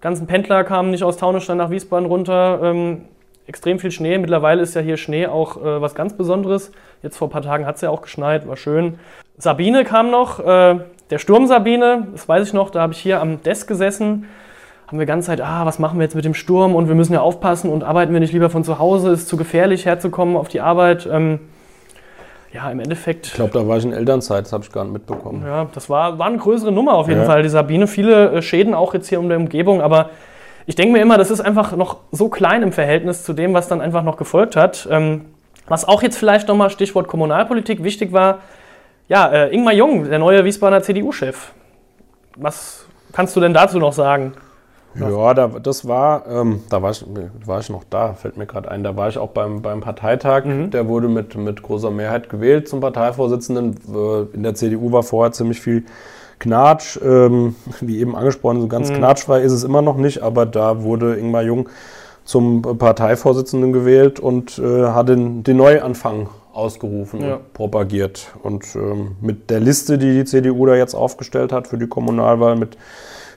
[0.00, 2.60] Ganzen Pendler kamen nicht aus Taunusstein nach Wiesbaden runter.
[2.62, 3.02] Ähm,
[3.46, 4.16] extrem viel Schnee.
[4.18, 6.72] Mittlerweile ist ja hier Schnee auch äh, was ganz Besonderes.
[7.02, 8.98] Jetzt vor ein paar Tagen hat es ja auch geschneit, war schön.
[9.38, 10.78] Sabine kam noch, äh,
[11.10, 14.26] der Sturm Sabine, das weiß ich noch, da habe ich hier am Desk gesessen.
[14.86, 16.94] Haben wir die ganze Zeit, ah, was machen wir jetzt mit dem Sturm und wir
[16.94, 20.36] müssen ja aufpassen und arbeiten wir nicht lieber von zu Hause, ist zu gefährlich herzukommen
[20.36, 21.08] auf die Arbeit.
[21.10, 21.40] Ähm,
[22.52, 23.26] ja, im Endeffekt.
[23.28, 25.44] Ich glaube, da war ich in Elternzeit, das habe ich gar nicht mitbekommen.
[25.46, 27.26] Ja, das war, war eine größere Nummer auf jeden Ja.
[27.26, 27.86] Fall, die Sabine.
[27.86, 30.10] Viele äh, Schäden auch jetzt hier um der Umgebung, aber
[30.66, 33.68] ich denke mir immer, das ist einfach noch so klein im Verhältnis zu dem, was
[33.68, 34.88] dann einfach noch gefolgt hat.
[34.90, 35.26] Ähm,
[35.68, 38.38] was auch jetzt vielleicht nochmal Stichwort Kommunalpolitik wichtig war,
[39.08, 41.52] ja, äh, Ingmar Jung, der neue Wiesbadener CDU-Chef.
[42.36, 44.32] Was kannst du denn dazu noch sagen?
[44.98, 47.04] Ja, da, das war, ähm, da war ich,
[47.44, 48.82] war ich noch da, fällt mir gerade ein.
[48.82, 50.44] Da war ich auch beim, beim Parteitag.
[50.44, 50.70] Mhm.
[50.70, 53.76] Der wurde mit, mit großer Mehrheit gewählt zum Parteivorsitzenden.
[53.94, 55.84] Äh, in der CDU war vorher ziemlich viel
[56.40, 56.98] Knatsch.
[57.02, 58.96] Ähm, wie eben angesprochen, so ganz mhm.
[58.96, 61.68] knatschfrei ist es immer noch nicht, aber da wurde Ingmar Jung
[62.24, 67.34] zum Parteivorsitzenden gewählt und äh, hat den, den Neuanfang ausgerufen ja.
[67.36, 68.32] und propagiert.
[68.42, 72.56] Und ähm, mit der Liste, die die CDU da jetzt aufgestellt hat für die Kommunalwahl,
[72.56, 72.76] mit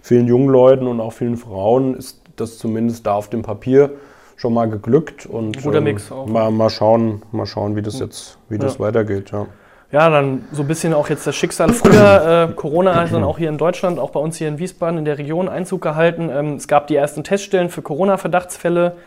[0.03, 3.91] vielen jungen Leuten und auch vielen Frauen ist das zumindest da auf dem Papier
[4.35, 5.25] schon mal geglückt.
[5.25, 6.27] Und Guter ähm, Mix auch.
[6.27, 9.31] Mal, mal, schauen, mal schauen, wie das jetzt wie das weitergeht.
[9.31, 9.47] Ja.
[9.91, 11.71] Ja, dann so ein bisschen auch jetzt das Schicksal.
[11.71, 14.97] Früher, äh, Corona hat dann auch hier in Deutschland, auch bei uns hier in Wiesbaden
[14.97, 16.31] in der Region Einzug gehalten.
[16.33, 18.97] Ähm, es gab die ersten Teststellen für Corona-Verdachtsfälle.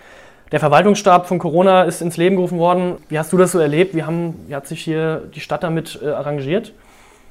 [0.53, 2.99] Der Verwaltungsstab von Corona ist ins Leben gerufen worden.
[3.09, 3.97] Wie hast du das so erlebt?
[3.97, 6.73] Wie, haben, wie hat sich hier die Stadt damit äh, arrangiert?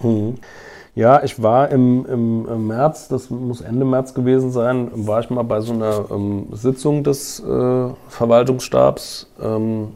[0.02, 0.36] Mhm.
[0.96, 5.30] Ja, ich war im, im, im, März, das muss Ende März gewesen sein, war ich
[5.30, 9.30] mal bei so einer ähm, Sitzung des äh, Verwaltungsstabs.
[9.42, 9.90] Ähm,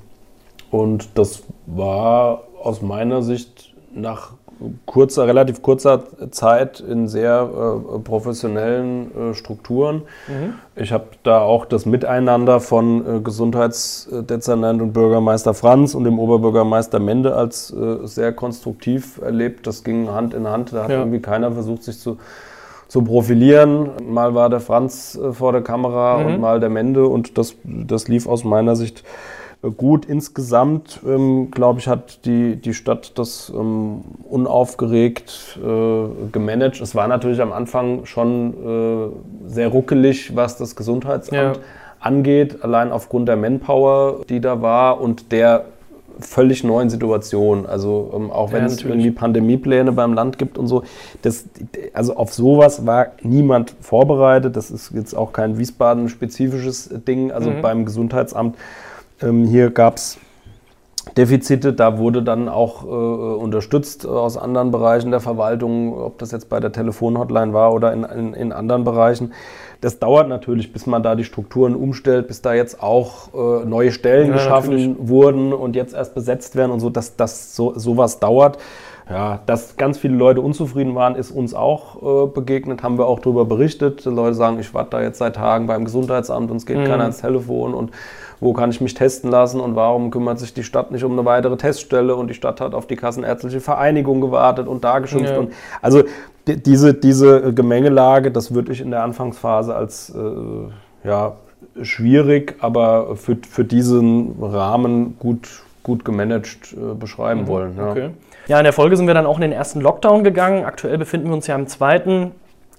[0.71, 4.33] und das war aus meiner Sicht nach
[4.85, 10.03] kurzer, relativ kurzer Zeit in sehr äh, professionellen äh, Strukturen.
[10.27, 10.53] Mhm.
[10.75, 16.99] Ich habe da auch das Miteinander von äh, Gesundheitsdezernent und Bürgermeister Franz und dem Oberbürgermeister
[16.99, 19.65] Mende als äh, sehr konstruktiv erlebt.
[19.67, 20.73] Das ging Hand in Hand.
[20.73, 20.99] Da hat ja.
[20.99, 22.17] irgendwie keiner versucht, sich zu
[22.89, 23.91] zu profilieren.
[24.09, 26.25] Mal war der Franz äh, vor der Kamera mhm.
[26.25, 29.03] und mal der Mende und das, das lief aus meiner Sicht
[29.61, 30.05] gut.
[30.05, 36.79] Insgesamt, ähm, glaube ich, hat die, die Stadt das ähm, unaufgeregt äh, gemanagt.
[36.81, 41.63] Es war natürlich am Anfang schon äh, sehr ruckelig, was das Gesundheitsamt ja.
[41.99, 45.65] angeht, allein aufgrund der Manpower, die da war und der
[46.21, 47.65] völlig neuen Situation.
[47.65, 50.83] Also ähm, auch wenn ja, es irgendwie Pandemiepläne beim Land gibt und so.
[51.21, 51.45] Das,
[51.93, 54.55] also auf sowas war niemand vorbereitet.
[54.55, 57.31] Das ist jetzt auch kein Wiesbaden-spezifisches Ding.
[57.31, 57.61] Also mhm.
[57.61, 58.57] beim Gesundheitsamt
[59.21, 60.17] ähm, hier gab es
[61.15, 66.49] Defizite, da wurde dann auch äh, unterstützt aus anderen Bereichen der Verwaltung, ob das jetzt
[66.49, 69.33] bei der Telefonhotline war oder in, in, in, anderen Bereichen.
[69.81, 73.91] Das dauert natürlich, bis man da die Strukturen umstellt, bis da jetzt auch äh, neue
[73.91, 75.09] Stellen ja, geschaffen natürlich.
[75.09, 78.57] wurden und jetzt erst besetzt werden und so, dass das so sowas dauert.
[79.09, 83.19] Ja, dass ganz viele Leute unzufrieden waren, ist uns auch äh, begegnet, haben wir auch
[83.19, 84.05] darüber berichtet.
[84.05, 86.83] Die Leute sagen, ich warte da jetzt seit Tagen beim Gesundheitsamt und es geht mhm.
[86.83, 87.89] keiner ans Telefon und
[88.39, 91.25] wo kann ich mich testen lassen und warum kümmert sich die Stadt nicht um eine
[91.25, 95.31] weitere Teststelle und die Stadt hat auf die Kassenärztliche Vereinigung gewartet und da geschimpft.
[95.31, 95.39] Ja.
[95.39, 96.03] Und, also
[96.45, 101.33] diese, diese Gemengelage, das würde ich in der Anfangsphase als äh, ja,
[101.81, 107.47] schwierig, aber für, für diesen Rahmen gut, gut gemanagt äh, beschreiben mhm.
[107.47, 107.77] wollen.
[107.77, 107.91] Ja.
[107.91, 108.09] Okay.
[108.47, 110.65] Ja, in der Folge sind wir dann auch in den ersten Lockdown gegangen.
[110.65, 112.31] Aktuell befinden wir uns ja im zweiten.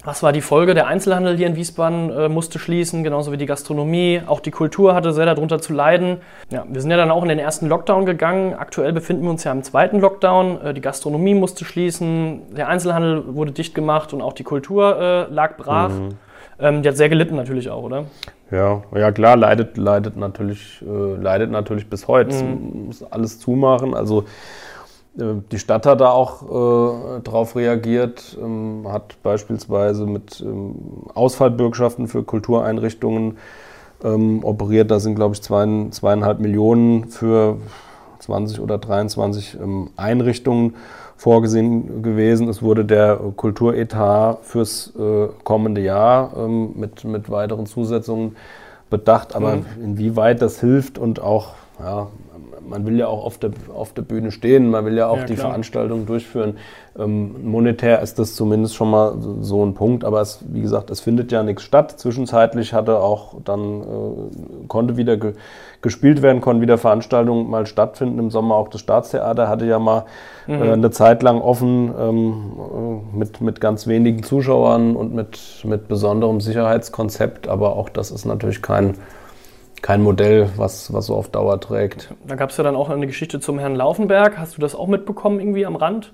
[0.03, 0.73] Was war die Folge?
[0.73, 4.23] Der Einzelhandel hier in Wiesbaden äh, musste schließen, genauso wie die Gastronomie.
[4.27, 6.19] Auch die Kultur hatte sehr darunter zu leiden.
[6.51, 8.55] Ja, wir sind ja dann auch in den ersten Lockdown gegangen.
[8.55, 10.63] Aktuell befinden wir uns ja im zweiten Lockdown.
[10.63, 15.33] Äh, die Gastronomie musste schließen, der Einzelhandel wurde dicht gemacht und auch die Kultur äh,
[15.33, 15.91] lag brach.
[15.91, 16.09] Mhm.
[16.59, 18.05] Ähm, die hat sehr gelitten natürlich auch, oder?
[18.51, 22.35] Ja, ja klar, leidet, leidet, natürlich, äh, leidet natürlich bis heute.
[22.35, 22.87] Mhm.
[22.87, 23.95] Muss alles zumachen.
[23.95, 24.25] Also
[25.15, 30.75] die Stadt hat da auch äh, darauf reagiert, ähm, hat beispielsweise mit ähm,
[31.15, 33.39] Ausfallbürgschaften für Kultureinrichtungen
[34.05, 34.91] ähm, operiert.
[34.91, 37.59] Da sind, glaube ich, zwei, zweieinhalb Millionen für
[38.21, 40.77] 20 oder 23 ähm, Einrichtungen
[41.17, 42.49] vorgesehen gewesen.
[42.49, 48.37] Es wurde der Kulturetat fürs äh, kommende Jahr ähm, mit, mit weiteren Zusetzungen
[48.91, 49.35] bedacht.
[49.35, 49.65] Aber mhm.
[49.83, 52.07] inwieweit das hilft und auch ja,
[52.71, 55.25] man will ja auch auf der, auf der Bühne stehen, man will ja auch ja,
[55.25, 56.57] die Veranstaltung durchführen.
[56.99, 61.01] Ähm, monetär ist das zumindest schon mal so ein Punkt, aber es, wie gesagt, es
[61.01, 61.99] findet ja nichts statt.
[61.99, 65.35] Zwischenzeitlich hatte auch dann, äh, konnte wieder ge
[65.83, 68.19] gespielt werden, konnten wieder Veranstaltungen mal stattfinden.
[68.19, 70.05] Im Sommer auch das Staatstheater hatte ja mal
[70.47, 70.63] äh, mhm.
[70.63, 72.53] äh, eine Zeit lang offen ähm,
[73.15, 78.27] äh, mit, mit ganz wenigen Zuschauern und mit, mit besonderem Sicherheitskonzept, aber auch das ist
[78.27, 78.95] natürlich kein
[79.83, 82.13] kein Modell, was, was so auf Dauer trägt.
[82.27, 84.39] Da gab es ja dann auch eine Geschichte zum Herrn Laufenberg.
[84.39, 86.13] Hast du das auch mitbekommen, irgendwie am Rand?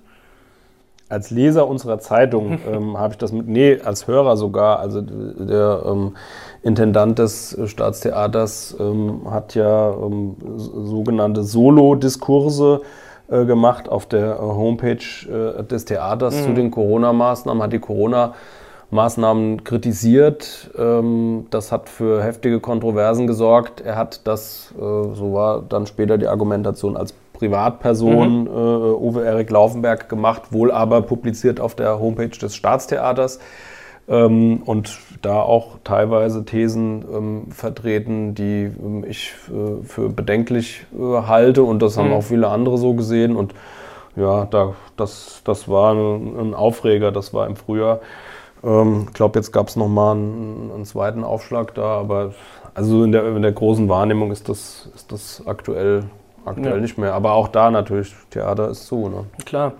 [1.08, 4.80] Als Leser unserer Zeitung ähm, habe ich das mit, nee, als Hörer sogar.
[4.80, 6.16] Also der ähm,
[6.62, 12.82] Intendant des Staatstheaters ähm, hat ja ähm, sogenannte Solo-Diskurse
[13.28, 14.96] äh, gemacht auf der Homepage
[15.28, 16.44] äh, des Theaters mhm.
[16.44, 18.34] zu den Corona-Maßnahmen, hat die Corona-
[18.90, 20.70] Maßnahmen kritisiert.
[20.78, 23.80] Ähm, das hat für heftige Kontroversen gesorgt.
[23.80, 28.46] Er hat das, äh, so war dann später die Argumentation, als Privatperson mhm.
[28.46, 33.38] Äh, Uwe Erik Laufenberg gemacht, wohl aber publiziert auf der Homepage des Staatstheaters.
[34.08, 41.02] ähm, und da auch teilweise Thesen ähm, vertreten, die ähm, ich äh, für bedenklich äh,
[41.26, 42.14] halte und das haben Mhm.
[42.14, 43.52] auch viele andere so gesehen und
[44.14, 48.00] ja, da, das, das war ein, ein Aufreger, das war im Frühjahr.
[48.66, 52.32] Ähm, Ich glaube, jetzt gab es nochmal einen, einen zweiten Aufschlag da, aber
[52.74, 56.04] also in der, in der großen Wahrnehmung ist das, ist das aktuell,
[56.44, 56.80] aktuell Ja.
[56.80, 57.14] nicht mehr.
[57.14, 59.08] Aber auch da natürlich, Theater ist zu.
[59.08, 59.24] Ne?
[59.46, 59.72] Klar.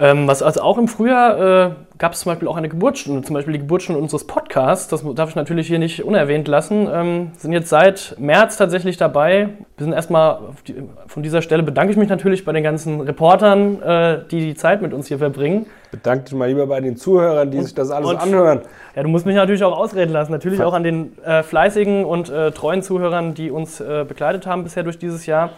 [0.00, 3.34] Ähm, was also auch im Frühjahr äh, gab es zum Beispiel auch eine Geburtsstunde, zum
[3.34, 4.86] Beispiel die Geburtsstunde unseres Podcasts.
[4.86, 6.88] Das darf ich natürlich hier nicht unerwähnt lassen.
[6.92, 9.48] Ähm, sind jetzt seit März tatsächlich dabei.
[9.76, 10.38] Wir sind erstmal
[10.68, 10.76] die,
[11.08, 14.82] von dieser Stelle bedanke ich mich natürlich bei den ganzen Reportern, äh, die die Zeit
[14.82, 15.66] mit uns hier verbringen.
[15.90, 18.60] Bedanke dich mal lieber bei den Zuhörern, die sich das alles und- anhören.
[18.94, 20.30] Ja, du musst mich natürlich auch ausreden lassen.
[20.30, 24.62] Natürlich auch an den äh, fleißigen und äh, treuen Zuhörern, die uns äh, begleitet haben
[24.62, 25.50] bisher durch dieses Jahr.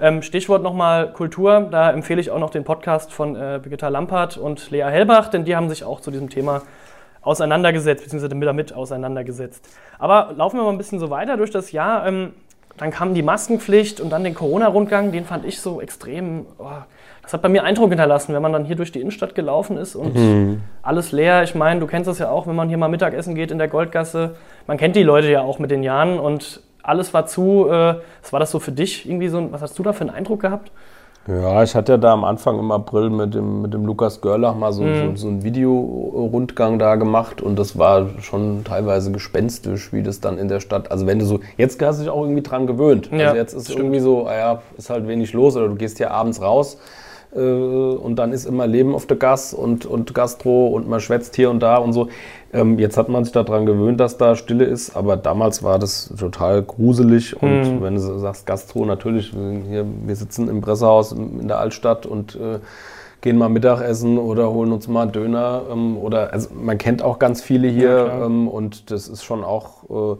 [0.00, 1.68] Ähm, Stichwort nochmal Kultur.
[1.70, 5.44] Da empfehle ich auch noch den Podcast von äh, Birgitta Lampert und Lea Hellbach, denn
[5.44, 6.62] die haben sich auch zu diesem Thema
[7.22, 9.68] auseinandergesetzt, beziehungsweise mit damit auseinandergesetzt.
[9.98, 12.06] Aber laufen wir mal ein bisschen so weiter durch das Jahr.
[12.06, 12.32] Ähm,
[12.76, 15.10] dann kam die Maskenpflicht und dann den Corona-Rundgang.
[15.12, 16.44] Den fand ich so extrem.
[16.58, 16.66] Oh,
[17.22, 19.96] das hat bei mir Eindruck hinterlassen, wenn man dann hier durch die Innenstadt gelaufen ist
[19.96, 21.42] und alles leer.
[21.42, 23.66] Ich meine, du kennst das ja auch, wenn man hier mal Mittagessen geht in der
[23.66, 24.36] Goldgasse.
[24.66, 27.66] Man kennt die Leute ja auch mit den Jahren und alles war zu.
[27.68, 29.08] Äh, was war das so für dich?
[29.08, 30.70] Irgendwie so, was hast du da für einen Eindruck gehabt?
[31.28, 34.54] Ja, ich hatte ja da am Anfang im April mit dem, mit dem Lukas Görlach
[34.54, 35.16] mal so, Mhm.
[35.16, 40.38] so, so einen Videorundgang da gemacht und das war schon teilweise gespenstisch, wie das dann
[40.38, 40.90] in der Stadt.
[40.92, 43.10] Also wenn du so, jetzt hast du dich auch irgendwie dran gewöhnt.
[43.10, 45.96] Ja, also jetzt ist irgendwie so, ah ja, ist halt wenig los oder du gehst
[45.98, 46.78] hier abends raus
[47.36, 51.36] äh, und dann ist immer Leben auf der Gas und, und Gastro und man schwätzt
[51.36, 52.08] hier und da und so.
[52.52, 56.12] Ähm, jetzt hat man sich daran gewöhnt, dass da Stille ist, aber damals war das
[56.18, 61.48] total gruselig und wenn du sagst Gastro, natürlich, wir, hier, wir sitzen im Pressehaus in
[61.48, 62.60] der Altstadt und äh,
[63.20, 67.42] gehen mal Mittagessen oder holen uns mal Döner ähm, oder also man kennt auch ganz
[67.42, 70.16] viele hier Ja, ähm, und das ist schon auch äh,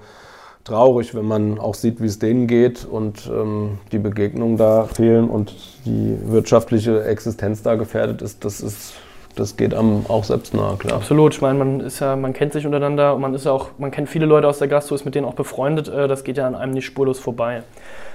[0.67, 5.31] traurig, wenn man auch sieht, wie es denen geht und ähm, die Begegnungen da fehlen
[5.31, 5.55] und
[5.85, 8.45] die wirtschaftliche Existenz da gefährdet ist.
[8.45, 8.95] Das ist,
[9.37, 10.95] das geht einem auch selbst nahe, klar.
[10.97, 11.35] Absolut.
[11.35, 13.91] Ich meine, man ist ja, man kennt sich untereinander und man ist ja auch, man
[13.93, 15.89] kennt viele Leute aus der Gastro, ist mit denen auch befreundet.
[15.89, 17.63] Äh, das geht ja an einem nicht spurlos vorbei.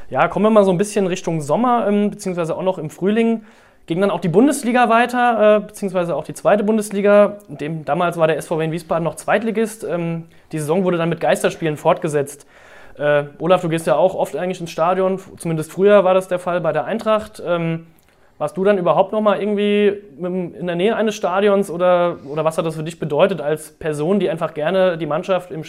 [0.09, 3.43] Ja, kommen wir mal so ein bisschen Richtung Sommer, ähm, beziehungsweise auch noch im Frühling.
[3.91, 7.39] Ging dann auch die Bundesliga weiter, äh, beziehungsweise auch die zweite Bundesliga.
[7.49, 9.83] Dem, damals war der SVW in Wiesbaden noch Zweitligist.
[9.83, 12.47] Ähm, die Saison wurde dann mit Geisterspielen fortgesetzt.
[12.97, 16.39] Äh, Olaf, du gehst ja auch oft eigentlich ins Stadion, zumindest früher war das der
[16.39, 17.43] Fall bei der Eintracht.
[17.45, 17.87] Ähm,
[18.37, 22.57] warst du dann überhaupt noch mal irgendwie in der Nähe eines Stadions oder, oder was
[22.57, 25.63] hat das für dich bedeutet als Person, die einfach gerne die Mannschaft im,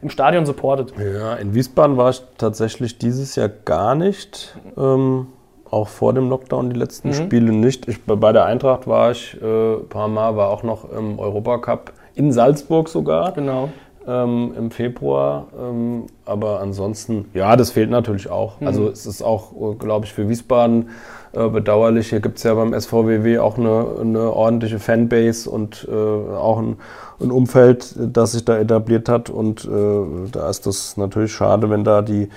[0.00, 0.94] im Stadion supportet?
[0.98, 4.56] Ja, in Wiesbaden war ich tatsächlich dieses Jahr gar nicht.
[4.78, 5.26] Ähm,
[5.70, 7.88] auch vor dem Lockdown die letzten Spiele nicht.
[7.88, 11.92] Ich, bei- der Eintracht war ich äh, ein paar Mal, war auch noch im Europacup
[12.14, 13.32] in Salzburg sogar.
[13.32, 13.68] Genau.
[14.06, 15.48] ähm, im Februar.
[15.60, 18.54] Ähm, aber ansonsten, ja, das fehlt natürlich auch.
[18.62, 20.88] Also es ist auch, äh, glaube ich, für Wiesbaden
[21.34, 22.08] äh, bedauerlich.
[22.08, 26.76] Hier gibt es ja beim SVWW auch eine, eine ordentliche Fanbase und äh, auch ein,
[27.20, 29.28] ein Umfeld, das sich da etabliert hat.
[29.28, 32.30] Und äh, da ist das natürlich schade, wenn da die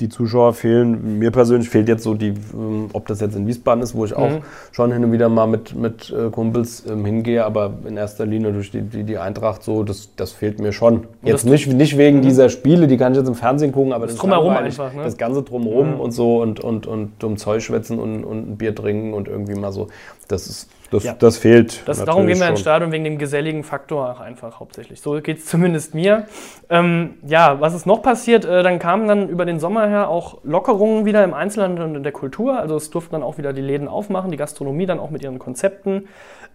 [0.00, 1.18] die Zuschauer fehlen.
[1.18, 4.14] Mir persönlich fehlt jetzt so die, ähm, ob das jetzt in Wiesbaden ist, wo ich
[4.14, 4.30] auch
[4.72, 8.52] schon hin und wieder mal mit, mit äh, Kumpels ähm, hingehe, aber in erster Linie
[8.52, 11.04] durch die, die, die Eintracht so, das, das fehlt mir schon.
[11.22, 14.06] Jetzt das- nicht, nicht wegen dieser Spiele, die kann ich jetzt im Fernsehen gucken, aber
[14.06, 15.02] das, ist Drumherum einfach, ne?
[15.04, 18.74] Das Ganze drumherum und so und, und, und um Zeug schwätzen und, und ein Bier
[18.74, 19.88] trinken und irgendwie mal so,
[20.28, 21.14] das ist, das, Ja.
[21.18, 21.82] das fehlt.
[21.86, 22.60] Das, darum gehen wir ins.
[22.60, 25.00] Stadion wegen dem geselligen Faktor auch einfach hauptsächlich.
[25.00, 26.26] So geht es zumindest mir.
[26.70, 28.44] Ähm, ja, was ist noch passiert?
[28.44, 32.02] Äh, dann kamen dann über den Sommer her auch Lockerungen wieder im Einzelhandel und in
[32.02, 32.58] der Kultur.
[32.58, 35.38] Also es durften dann auch wieder die Läden aufmachen, die Gastronomie dann auch mit ihren
[35.38, 36.08] Konzepten.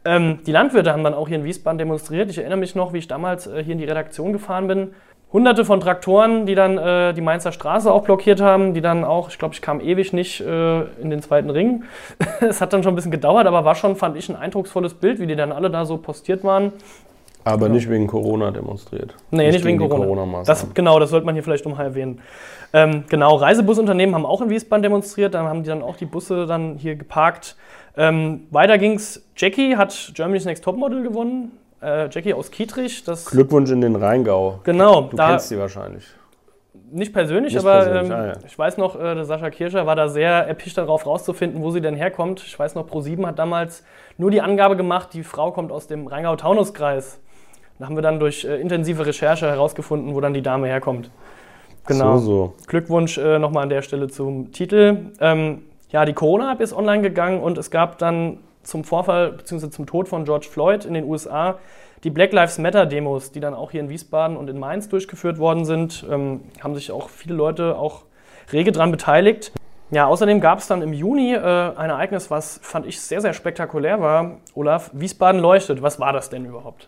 [0.03, 2.29] Ähm, die Landwirte haben dann auch hier in Wiesbaden demonstriert.
[2.29, 4.93] Ich erinnere mich noch, wie ich damals äh, hier in die Redaktion gefahren bin.
[5.33, 9.29] Hunderte von Traktoren, die dann äh, die Mainzer Straße auch blockiert haben, die dann auch,
[9.29, 11.83] ich glaube, ich kam ewig nicht äh, in den zweiten Ring.
[12.41, 15.19] es hat dann schon ein bisschen gedauert, aber war schon, fand ich, ein eindrucksvolles Bild,
[15.19, 16.73] wie die dann alle da so postiert waren.
[17.43, 19.15] Aber nicht wegen Corona demonstriert.
[19.31, 20.05] Nee, nicht, wegen die Corona.
[20.05, 20.45] Corona-Maßnahmen.
[20.45, 22.21] das, genau, das sollte man hier vielleicht nochmal erwähnen.
[22.73, 26.45] Ähm, genau, Reisebusunternehmen haben auch in Wiesbaden demonstriert, dann haben die dann auch die Busse
[26.45, 27.55] dann hier geparkt.
[27.97, 29.23] Ähm, weiter ging's.
[29.35, 31.51] Jackie hat Germany's Next Topmodel gewonnen.
[31.81, 33.03] Äh, Jackie aus Kietrich.
[33.03, 34.59] Das, Glückwunsch in den Rheingau.
[34.63, 36.05] genau, Du da, kennst sie wahrscheinlich.
[36.91, 38.33] nicht persönlich, Nicht aber persönlich, ähm, ah, ja.
[38.45, 41.81] ich weiß noch, äh, der Sascha Kirscher war da sehr erpicht darauf rauszufinden, wo sie
[41.81, 42.43] denn herkommt.
[42.45, 43.83] Ich weiß noch, Pro7 hat damals
[44.17, 47.19] nur die Angabe gemacht, die Frau kommt aus dem Rheingau-Taunus-Kreis.
[47.79, 51.09] Da haben wir dann durch äh, intensive Recherche herausgefunden, wo dann die Dame herkommt.
[51.87, 52.17] Genau.
[52.17, 52.53] So, so.
[52.67, 55.13] Glückwunsch äh, nochmal an der Stelle zum Titel.
[55.19, 59.69] Ähm, ja, die Corona-App ist online gegangen und es gab dann zum Vorfall bzw.
[59.69, 61.59] zum Tod von George Floyd in den USA
[62.03, 65.37] Die Black Lives Matter Demos, die dann auch hier in Wiesbaden und in Mainz durchgeführt
[65.37, 68.03] worden sind, ähm, haben sich auch viele Leute auch
[68.51, 69.51] rege daran beteiligt.
[69.91, 73.33] Ja, außerdem gab es dann im Juni äh, ein Ereignis, was fand ich sehr, sehr
[73.33, 74.37] spektakulär war.
[74.55, 75.81] Olaf, Wiesbaden leuchtet.
[75.81, 76.87] Was war das denn überhaupt?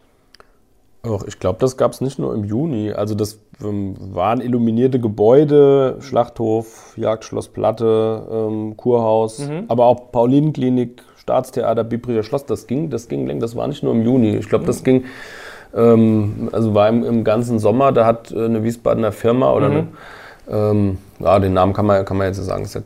[1.05, 2.93] Och, ich glaube, das gab es nicht nur im Juni.
[2.93, 9.65] Also das ähm, waren illuminierte Gebäude, Schlachthof, Jagdschloss Platte, ähm, Kurhaus, mhm.
[9.67, 12.45] aber auch Paulinenklinik, Staatstheater, Bibrier Schloss.
[12.45, 13.41] Das ging, das ging länger.
[13.41, 14.35] Das war nicht nur im Juni.
[14.35, 14.85] Ich glaube, das mhm.
[14.85, 15.05] ging,
[15.75, 17.91] ähm, also war im, im, ganzen Sommer.
[17.91, 19.75] Da hat äh, eine Wiesbadener Firma oder mhm.
[19.75, 19.87] eine
[20.49, 22.81] ähm, ja, den Namen kann man, kann man jetzt sagen, ist ja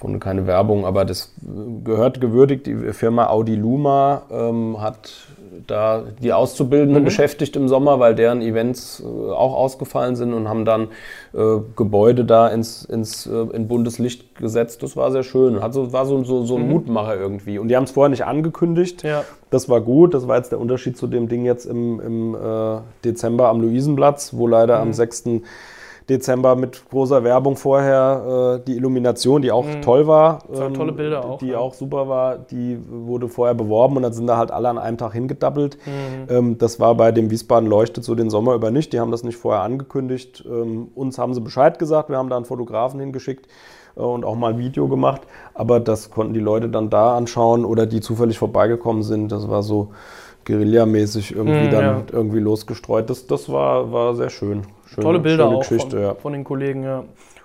[0.00, 1.32] Grunde keine Werbung, aber das
[1.84, 2.66] gehört gewürdigt.
[2.66, 5.12] Die Firma Audi Luma ähm, hat
[5.66, 7.06] da die Auszubildenden mhm.
[7.06, 10.88] beschäftigt im Sommer, weil deren Events äh, auch ausgefallen sind und haben dann
[11.34, 14.82] äh, Gebäude da ins, ins äh, in buntes Licht gesetzt.
[14.82, 15.58] Das war sehr schön.
[15.58, 16.72] Also war so, so, so ein mhm.
[16.72, 17.58] Mutmacher irgendwie.
[17.58, 19.02] Und die haben es vorher nicht angekündigt.
[19.02, 19.24] Ja.
[19.50, 20.14] Das war gut.
[20.14, 24.34] Das war jetzt der Unterschied zu dem Ding jetzt im, im äh, Dezember am Luisenplatz,
[24.34, 24.82] wo leider mhm.
[24.82, 25.24] am 6.
[26.08, 29.82] Dezember mit großer Werbung vorher äh, die Illumination, die auch mhm.
[29.82, 30.40] toll war.
[30.52, 31.38] Ähm, tolle Bilder auch.
[31.38, 31.58] Die ja.
[31.58, 34.98] auch super war, die wurde vorher beworben und dann sind da halt alle an einem
[34.98, 35.78] Tag hingedappelt.
[35.86, 36.34] Mhm.
[36.34, 38.92] Ähm, das war bei dem Wiesbaden Leuchtet so den Sommer über nicht.
[38.92, 40.44] Die haben das nicht vorher angekündigt.
[40.46, 43.46] Ähm, uns haben sie Bescheid gesagt, wir haben da einen Fotografen hingeschickt
[43.96, 45.22] äh, und auch mal ein Video gemacht.
[45.54, 49.30] Aber das konnten die Leute dann da anschauen oder die zufällig vorbeigekommen sind.
[49.30, 49.90] Das war so
[50.44, 52.02] Guerilla-mäßig irgendwie mm, dann ja.
[52.10, 53.08] irgendwie losgestreut.
[53.10, 54.62] Das, das war, war sehr schön.
[54.94, 56.14] Schöne, Tolle Bilder auch von, ja.
[56.14, 57.04] von, den Kollegen, ja.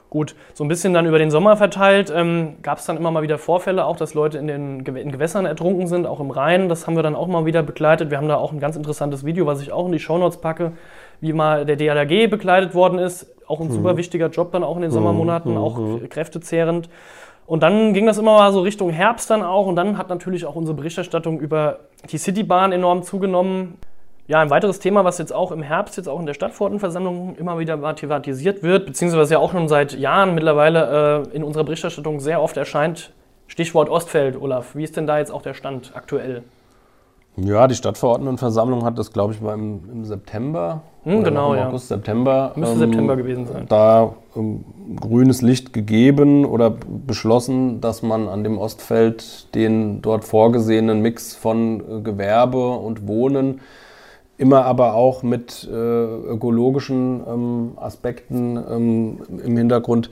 [0.10, 3.24] Gut, so ein bisschen dann über den Sommer verteilt ähm, gab es dann immer mal
[3.24, 6.70] wieder Vorfälle, auch dass Leute in den in Gewässern ertrunken sind, auch im Rhein.
[6.70, 8.10] Das haben wir dann auch mal wieder begleitet.
[8.10, 10.74] Wir haben da auch ein ganz interessantes Video, was ich auch in die Shownotes packe,
[11.20, 13.28] wie mal der DLRG begleitet worden ist.
[13.48, 13.74] Auch ein mhm.
[13.74, 15.58] super wichtiger Job dann auch in den Sommermonaten, mhm.
[15.58, 16.10] auch mhm.
[16.10, 16.90] kräftezehrend.
[17.46, 19.68] Und dann ging das immer mal so Richtung Herbst dann auch.
[19.68, 21.80] Und dann hat natürlich auch unsere Berichterstattung über
[22.10, 23.76] die Citybahn enorm zugenommen.
[24.28, 27.60] Ja, ein weiteres Thema, was jetzt auch im Herbst, jetzt auch in der Stadtverordnetenversammlung immer
[27.60, 32.42] wieder thematisiert wird, beziehungsweise ja auch schon seit Jahren mittlerweile äh, in unserer Berichterstattung sehr
[32.42, 33.14] oft erscheint,
[33.48, 34.76] Stichwort Ostfeld, Olaf.
[34.76, 36.44] Wie ist denn da jetzt auch der Stand aktuell?
[37.38, 40.82] Ja, die Stadtverordnetenversammlung hat das, glaube ich, mal im, im September.
[41.04, 41.96] Hm, genau, im August, ja.
[41.96, 42.52] September.
[42.56, 43.66] Müsste ähm, September gewesen sein.
[43.70, 44.66] Da ähm,
[45.00, 51.80] grünes Licht gegeben oder beschlossen, dass man an dem Ostfeld den dort vorgesehenen Mix von
[51.80, 53.62] äh, Gewerbe und Wohnen
[54.38, 60.10] immer aber auch mit äh, ökologischen ähm, Aspekten ähm, im Hintergrund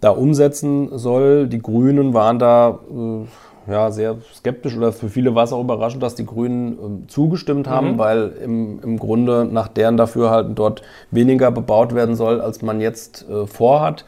[0.00, 1.46] da umsetzen soll.
[1.46, 6.02] Die Grünen waren da äh, ja, sehr skeptisch oder für viele war es auch überraschend,
[6.02, 7.98] dass die Grünen äh, zugestimmt haben, mhm.
[7.98, 13.26] weil im, im Grunde nach deren Dafürhalten dort weniger bebaut werden soll, als man jetzt
[13.28, 14.04] äh, vorhat.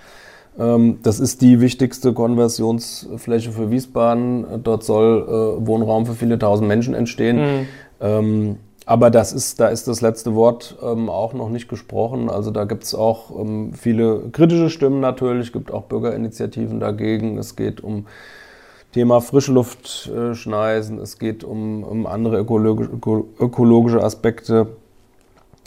[0.59, 4.62] Ähm, das ist die wichtigste Konversionsfläche für Wiesbaden.
[4.62, 7.66] Dort soll äh, Wohnraum für viele tausend Menschen entstehen.
[8.01, 8.57] Mhm.
[8.89, 12.30] Aber das ist, da ist das letzte Wort ähm, auch noch nicht gesprochen.
[12.30, 17.36] Also da gibt es auch ähm, viele kritische Stimmen natürlich, es gibt auch Bürgerinitiativen dagegen.
[17.36, 18.07] Es geht um
[18.95, 22.89] Thema frische Luft äh, schneisen, es geht um, um andere ökologisch,
[23.39, 24.68] ökologische Aspekte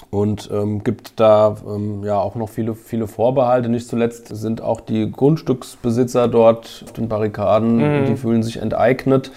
[0.09, 3.69] und ähm, gibt da ähm, ja auch noch viele, viele Vorbehalte.
[3.69, 8.05] Nicht zuletzt sind auch die Grundstücksbesitzer dort auf den Barrikaden, mhm.
[8.07, 9.31] die fühlen sich enteignet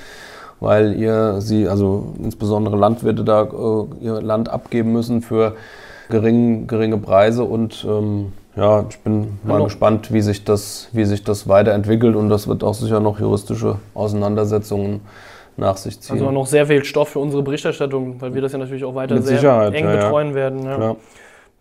[0.65, 5.57] weil ihr sie, also insbesondere Landwirte da äh, ihr Land abgeben müssen für
[6.09, 9.65] gering, geringe Preise und ähm, ja, ich bin mal Hallo.
[9.65, 13.77] gespannt, wie sich, das, wie sich das weiterentwickelt und das wird auch sicher noch juristische
[13.95, 15.01] Auseinandersetzungen
[15.57, 16.15] nach sich ziehen.
[16.15, 19.15] Also noch sehr viel Stoff für unsere Berichterstattung, weil wir das ja natürlich auch weiter
[19.15, 20.35] Mit sehr Sicherheit, eng ja, betreuen ja.
[20.35, 20.65] werden.
[20.65, 20.97] Ja.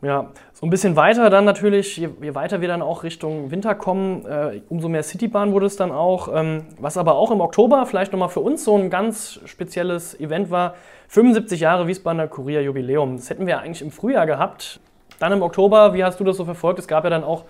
[0.01, 0.26] Ja,
[0.66, 4.61] ein bisschen weiter dann natürlich, je, je weiter wir dann auch Richtung Winter kommen, äh,
[4.70, 6.30] umso mehr Citybahn wurde es dann auch.
[6.34, 10.51] Ähm, was aber auch im Oktober vielleicht nochmal für uns so ein ganz spezielles Event
[10.51, 10.76] war,
[11.09, 13.18] 75 Jahre Wiesbadener Kurier Jubiläum.
[13.18, 14.80] Das hätten wir eigentlich im Frühjahr gehabt.
[15.20, 16.80] Dann im Oktober, wie hast du das so verfolgt?
[16.80, 17.45] Es gab ja dann auch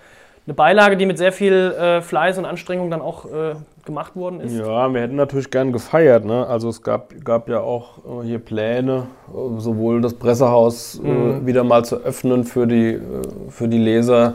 [0.46, 3.54] eine Beilage, die mit sehr viel äh, Fleiß und Anstrengung dann auch äh,
[3.86, 4.54] gemacht worden ist.
[4.54, 6.24] Ja, wir hätten natürlich gern gefeiert.
[6.24, 6.46] Ne?
[6.46, 11.46] Also es gab, gab ja auch äh, hier Pläne, äh, sowohl das Pressehaus äh, mhm.
[11.46, 13.00] wieder mal zu öffnen für die, äh,
[13.48, 14.34] für die Leser,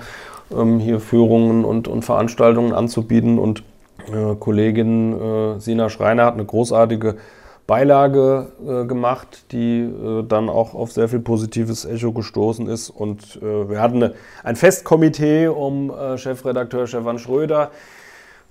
[0.52, 3.40] ähm, hier Führungen und, und Veranstaltungen anzubieten.
[3.40, 3.64] Und
[4.40, 7.18] Kollegin Sina Schreiner hat eine großartige
[7.70, 12.90] Beilage äh, gemacht, die äh, dann auch auf sehr viel positives Echo gestoßen ist.
[12.90, 17.70] Und äh, wir hatten eine, ein Festkomitee um äh, Chefredakteur Stefan Schröder.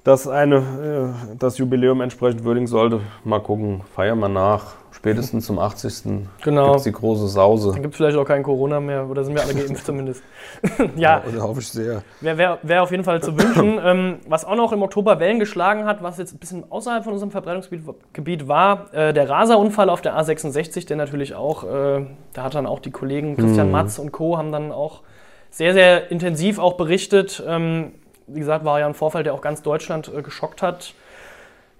[0.09, 3.01] Das eine, äh, das Jubiläum entsprechend würdigen sollte.
[3.25, 4.77] Mal gucken, feiern wir nach.
[4.91, 6.27] Spätestens zum 80.
[6.43, 6.67] Genau.
[6.69, 7.71] gibt es die große Sause.
[7.73, 10.25] Dann gibt es vielleicht auch kein Corona mehr oder sind wir alle geimpft zumindest.
[10.97, 12.03] ja, Ja, hoffe ich sehr.
[12.21, 13.79] wäre wär, wär auf jeden Fall zu wünschen.
[13.85, 17.13] ähm, was auch noch im Oktober Wellen geschlagen hat, was jetzt ein bisschen außerhalb von
[17.13, 22.43] unserem Verbreitungsgebiet Gebiet war, äh, der Raserunfall auf der A66, der natürlich auch, äh, da
[22.43, 24.37] hat dann auch die Kollegen Christian Matz und Co.
[24.37, 25.03] haben dann auch
[25.51, 27.43] sehr, sehr intensiv auch berichtet.
[27.47, 27.93] Ähm,
[28.29, 30.95] wie gesagt, war ja ein Vorfall, der auch ganz Deutschland äh, geschockt hat.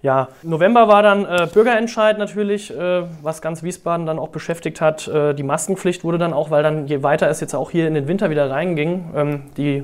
[0.01, 5.07] Ja, November war dann äh, Bürgerentscheid natürlich, äh, was ganz Wiesbaden dann auch beschäftigt hat.
[5.09, 7.95] Äh, die Maskenpflicht wurde dann auch, weil dann je weiter es jetzt auch hier in
[7.95, 9.83] den Winter wieder reinging, ähm, die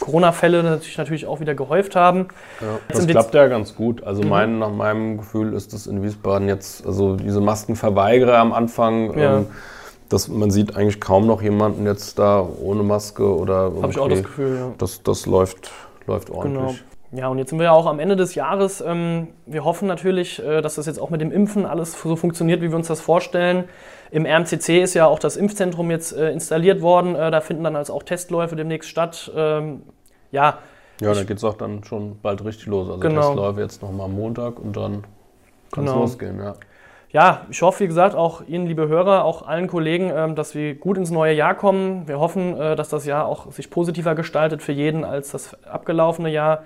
[0.00, 2.28] Corona-Fälle natürlich, natürlich auch wieder gehäuft haben.
[2.60, 4.02] Ja, das klappt ja ganz gut.
[4.02, 9.16] Also mein, nach meinem Gefühl ist es in Wiesbaden jetzt, also diese Maskenverweigerer am Anfang,
[9.16, 9.44] Ja.
[10.10, 13.98] Ähm, das, man sieht eigentlich kaum noch jemanden jetzt da ohne Maske oder Habe ich
[13.98, 14.74] auch das Gefühl, ja.
[14.78, 15.70] Das, das läuft,
[16.06, 16.60] läuft ordentlich.
[16.62, 16.74] Genau.
[17.12, 18.80] Ja, und jetzt sind wir ja auch am Ende des Jahres.
[18.80, 22.60] Ähm, wir hoffen natürlich, äh, dass das jetzt auch mit dem Impfen alles so funktioniert,
[22.62, 23.64] wie wir uns das vorstellen.
[24.12, 27.16] Im RMCC ist ja auch das Impfzentrum jetzt äh, installiert worden.
[27.16, 29.30] Äh, da finden dann also auch Testläufe demnächst statt.
[29.34, 29.82] Ähm,
[30.30, 30.58] ja,
[31.00, 32.88] Ja, da geht es auch dann schon bald richtig los.
[32.88, 33.22] Also Genau.
[33.22, 35.02] Testläufe jetzt nochmal am Montag und dann
[35.72, 36.02] kann es Genau.
[36.02, 36.38] losgehen.
[36.38, 36.54] Ja.
[37.12, 40.74] Ja, ich hoffe, wie gesagt, auch Ihnen, liebe Hörer, auch allen Kollegen, ähm, dass wir
[40.76, 42.06] gut ins neue Jahr kommen.
[42.06, 46.30] Wir hoffen, äh, dass das Jahr auch sich positiver gestaltet für jeden als das abgelaufene
[46.30, 46.62] Jahr.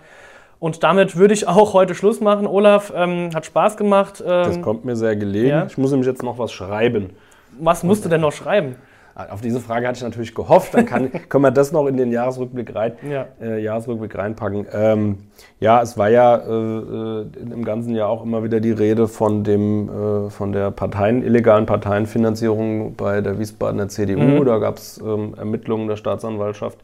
[0.61, 2.47] Und damit würde ich auch heute Schluss machen.
[2.47, 4.23] Olaf, ähm, hat Spaß gemacht.
[4.25, 5.49] Das Ähm, kommt mir sehr gelegen.
[5.49, 5.65] ja.
[5.67, 7.11] Ich muss nämlich jetzt noch was schreiben.
[7.59, 8.77] was musst du denn noch schreiben?
[9.15, 10.75] Auf diese Frage hatte ich natürlich gehofft.
[10.75, 13.27] Dann kann, können wir das noch in den Jahresrückblick, rein, Ja.
[13.41, 14.67] äh, Jahresrückblick reinpacken.
[14.73, 15.19] Ähm,
[15.61, 19.45] ja, es war ja äh, äh, im ganzen Jahr auch immer wieder die Rede von,
[19.45, 24.19] dem, äh, von der Parteien, illegalen Parteienfinanzierung bei der Wiesbadener CDU.
[24.21, 24.45] Mhm.
[24.45, 26.79] Da gab es ähm, Ermittlungen der Staatsanwaltschaft,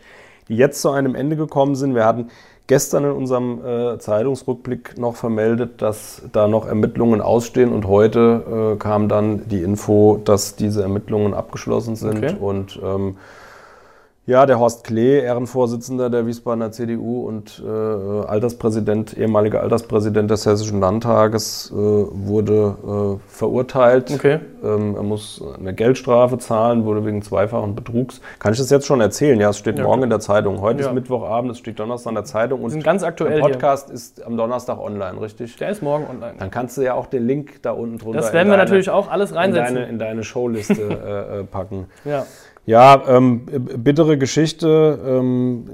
[0.49, 1.95] die jetzt zu einem Ende gekommen sind.
[1.97, 2.29] Wir hatten
[2.71, 8.79] gestern in unserem äh, Zeitungsrückblick noch vermeldet, dass da noch Ermittlungen ausstehen und heute äh,
[8.79, 12.37] kam dann die Info, dass diese Ermittlungen abgeschlossen sind Okay.
[12.39, 13.17] und ähm,
[14.27, 20.79] ja, der Horst Klee, Ehrenvorsitzender der Wiesbadener CDU und äh, Alterspräsident, ehemaliger Alterspräsident des Hessischen
[20.79, 24.13] Landtages, äh, wurde äh, verurteilt.
[24.15, 24.39] Okay.
[24.63, 28.21] Ähm, er muss eine Geldstrafe zahlen, wurde wegen zweifachen Betrugs.
[28.39, 29.41] Kann ich das jetzt schon erzählen?
[29.41, 30.61] Ja, es steht Ja, morgen in der Zeitung.
[30.61, 30.89] Heute Ja.
[30.89, 33.51] ist Mittwochabend, es steht Donnerstag in der Zeitung und sind ganz der aktuell hier.
[33.51, 35.57] Podcast ist am Donnerstag online, richtig?
[35.57, 36.35] Der ist morgen online.
[36.39, 38.65] Dann kannst du ja auch den Link da unten drunter Das werden in wir deine-
[38.69, 39.75] natürlich auch alles in reinsetzen.
[39.75, 41.87] deine, in deine Showliste äh, äh, packen.
[42.05, 42.27] Ja.
[42.71, 43.41] Ja, ähm,
[43.79, 44.97] bittere Geschichte.
[45.05, 45.65] Ähm,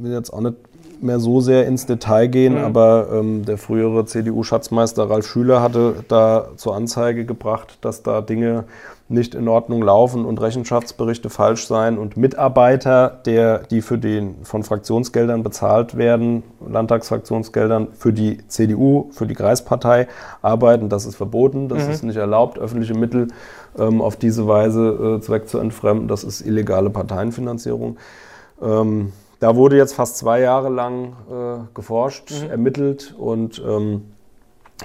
[0.00, 0.56] will jetzt auch nicht
[1.00, 2.64] mehr so sehr ins Detail gehen, Mhm.
[2.64, 8.64] aber ähm, der frühere CDU-Schatzmeister Ralf Schüler hatte da zur Anzeige gebracht, dass da Dinge
[9.08, 14.62] nicht in Ordnung laufen und Rechenschaftsberichte falsch seien und Mitarbeiter, der, die für den von
[14.62, 20.06] Fraktionsgeldern bezahlt werden, Landtagsfraktionsgeldern für die CDU, für die Kreispartei
[20.42, 20.88] arbeiten.
[20.88, 21.90] Das ist verboten, das Mhm.
[21.92, 23.28] ist nicht erlaubt, öffentliche Mittel
[23.80, 26.08] ähm, auf diese Weise äh, Zweck zu entfremden.
[26.08, 27.96] Das ist illegale Parteienfinanzierung.
[28.62, 32.50] Ähm, da wurde jetzt fast zwei Jahre lang äh, geforscht, Mhm.
[32.50, 34.02] ermittelt und ähm,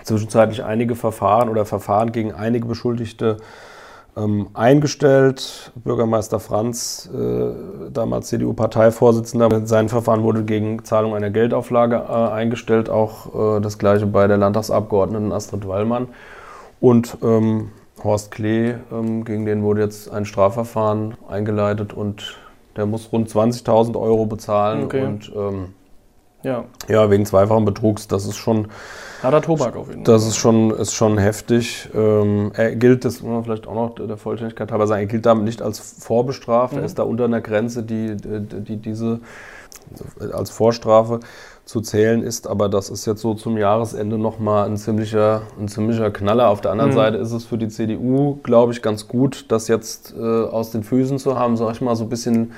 [0.03, 3.37] zwischenzeitlich einige Verfahren oder Verfahren gegen einige Beschuldigte
[4.17, 5.71] ähm, eingestellt.
[5.83, 12.89] Bürgermeister Franz, äh, damals CDU-Parteivorsitzender, sein Verfahren wurde gegen Zahlung einer Geldauflage äh, eingestellt.
[12.89, 16.07] Auch äh, das gleiche bei der Landtagsabgeordneten Astrid Wallmann.
[16.79, 17.71] Und ähm,
[18.05, 22.37] Horst Klee, ähm, gegen den wurde jetzt ein Strafverfahren eingeleitet und
[22.77, 24.85] der muss rund 20.000 Euro bezahlen.
[24.85, 25.03] Okay.
[25.03, 25.73] Und ähm,
[26.43, 26.65] ja.
[26.87, 28.67] ja, wegen zweifachen Betrugs, das ist schon
[29.23, 30.13] Harter Tobak auf jeden Fall.
[30.13, 31.89] das ist schon, ist schon heftig.
[31.95, 35.25] Ähm, er gilt, das muss man vielleicht auch noch der Vollständigkeit halber sagen, er gilt
[35.25, 36.73] damit nicht als vorbestraft.
[36.73, 36.79] Mhm.
[36.79, 39.19] Er ist da unter einer Grenze, die, die, die diese
[40.33, 41.19] als Vorstrafe
[41.65, 42.47] zu zählen ist.
[42.47, 46.49] Aber das ist jetzt so zum Jahresende nochmal ein ziemlicher, ein ziemlicher Knaller.
[46.49, 46.95] Auf der anderen Mhm.
[46.95, 50.83] Seite ist es für die CDU, glaube ich, ganz gut, das jetzt äh, aus den
[50.83, 52.51] Füßen zu haben, sag ich mal, so ein bisschen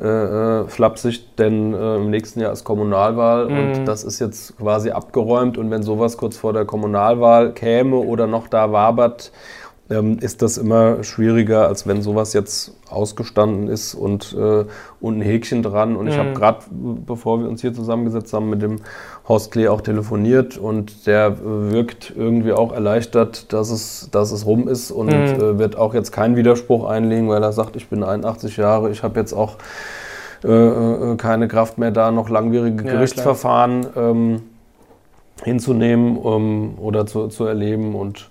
[0.00, 3.58] äh, äh, flapsig, denn äh, im nächsten Jahr ist Kommunalwahl Mhm.
[3.80, 8.26] und das ist jetzt quasi abgeräumt und wenn sowas kurz vor der Kommunalwahl käme oder
[8.26, 9.32] noch da wabert,
[9.92, 14.64] ähm, ist das immer schwieriger, als wenn sowas jetzt ausgestanden ist und, äh,
[15.00, 15.96] und ein Häkchen dran.
[15.96, 16.20] Und ich Mhm.
[16.20, 18.80] habe gerade, bevor wir uns hier zusammengesetzt haben, mit dem
[19.28, 24.46] Horst Klee auch telefoniert und der äh, wirkt irgendwie auch erleichtert, dass es, dass es
[24.46, 25.40] rum ist und Mhm.
[25.42, 29.02] äh, wird auch jetzt keinen Widerspruch einlegen, weil er sagt, ich bin 81 Jahre, ich
[29.02, 29.56] habe jetzt auch
[30.44, 34.42] äh, äh, keine Kraft mehr da, noch langwierige Ja, Gerichtsverfahren ähm,
[35.44, 37.94] hinzunehmen ähm, oder zu, zu erleben.
[37.94, 38.28] Und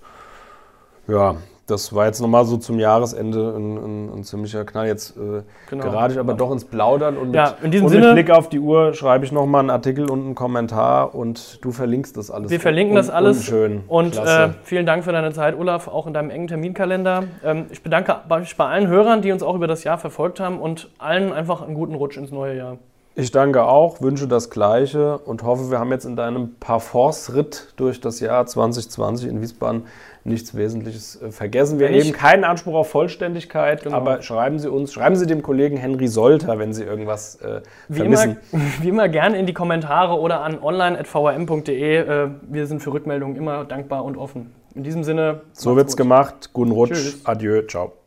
[1.08, 1.36] ja,
[1.68, 4.88] das war jetzt nochmal so zum Jahresende ein, ein, ein ziemlicher Knall.
[4.88, 5.84] Jetzt äh, Genau.
[5.84, 8.32] gerate ich aber doch ins Plaudern und, Ja, mit, in diesem und Sinne- mit Blick
[8.32, 12.30] auf die Uhr schreibe ich nochmal einen Artikel und einen Kommentar und du verlinkst das
[12.30, 12.52] alles.
[12.52, 13.38] Wir verlinken das alles.
[13.38, 13.84] Unschön.
[13.88, 17.24] Und äh, vielen Dank für deine Zeit, Olaf, auch in deinem engen Terminkalender.
[17.44, 20.60] Ähm, ich bedanke mich bei allen Hörern, die uns auch über das Jahr verfolgt haben
[20.60, 22.78] und allen einfach einen guten Rutsch ins neue Jahr.
[23.14, 28.00] Ich danke auch, wünsche das Gleiche und hoffe, wir haben jetzt in deinem Parforce-Ritt durch
[28.00, 29.84] das Jahr 2020 in Wiesbaden
[30.24, 31.80] nichts Wesentliches äh, vergessen.
[31.80, 33.96] Wir erheben keinen Anspruch auf Vollständigkeit, Genau.
[33.98, 38.02] aber schreiben Sie uns, schreiben Sie dem Kollegen Henry Solter, wenn Sie irgendwas äh, Wie
[38.02, 38.38] immer, vermissen.
[38.82, 41.96] wie immer gerne in die Kommentare oder an online.vrm.de.
[41.98, 44.54] Äh, wir sind für Rückmeldungen immer dankbar und offen.
[44.76, 45.42] In diesem Sinne.
[45.54, 45.98] So wird's gut.
[45.98, 46.50] gemacht.
[46.54, 46.92] Guten Rutsch.
[46.92, 47.26] Tschüss.
[47.26, 47.62] Adieu.
[47.68, 48.01] Ciao.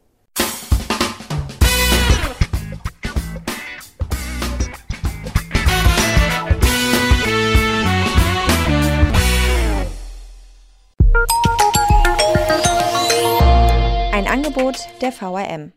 [14.74, 15.72] Angebot der VRM.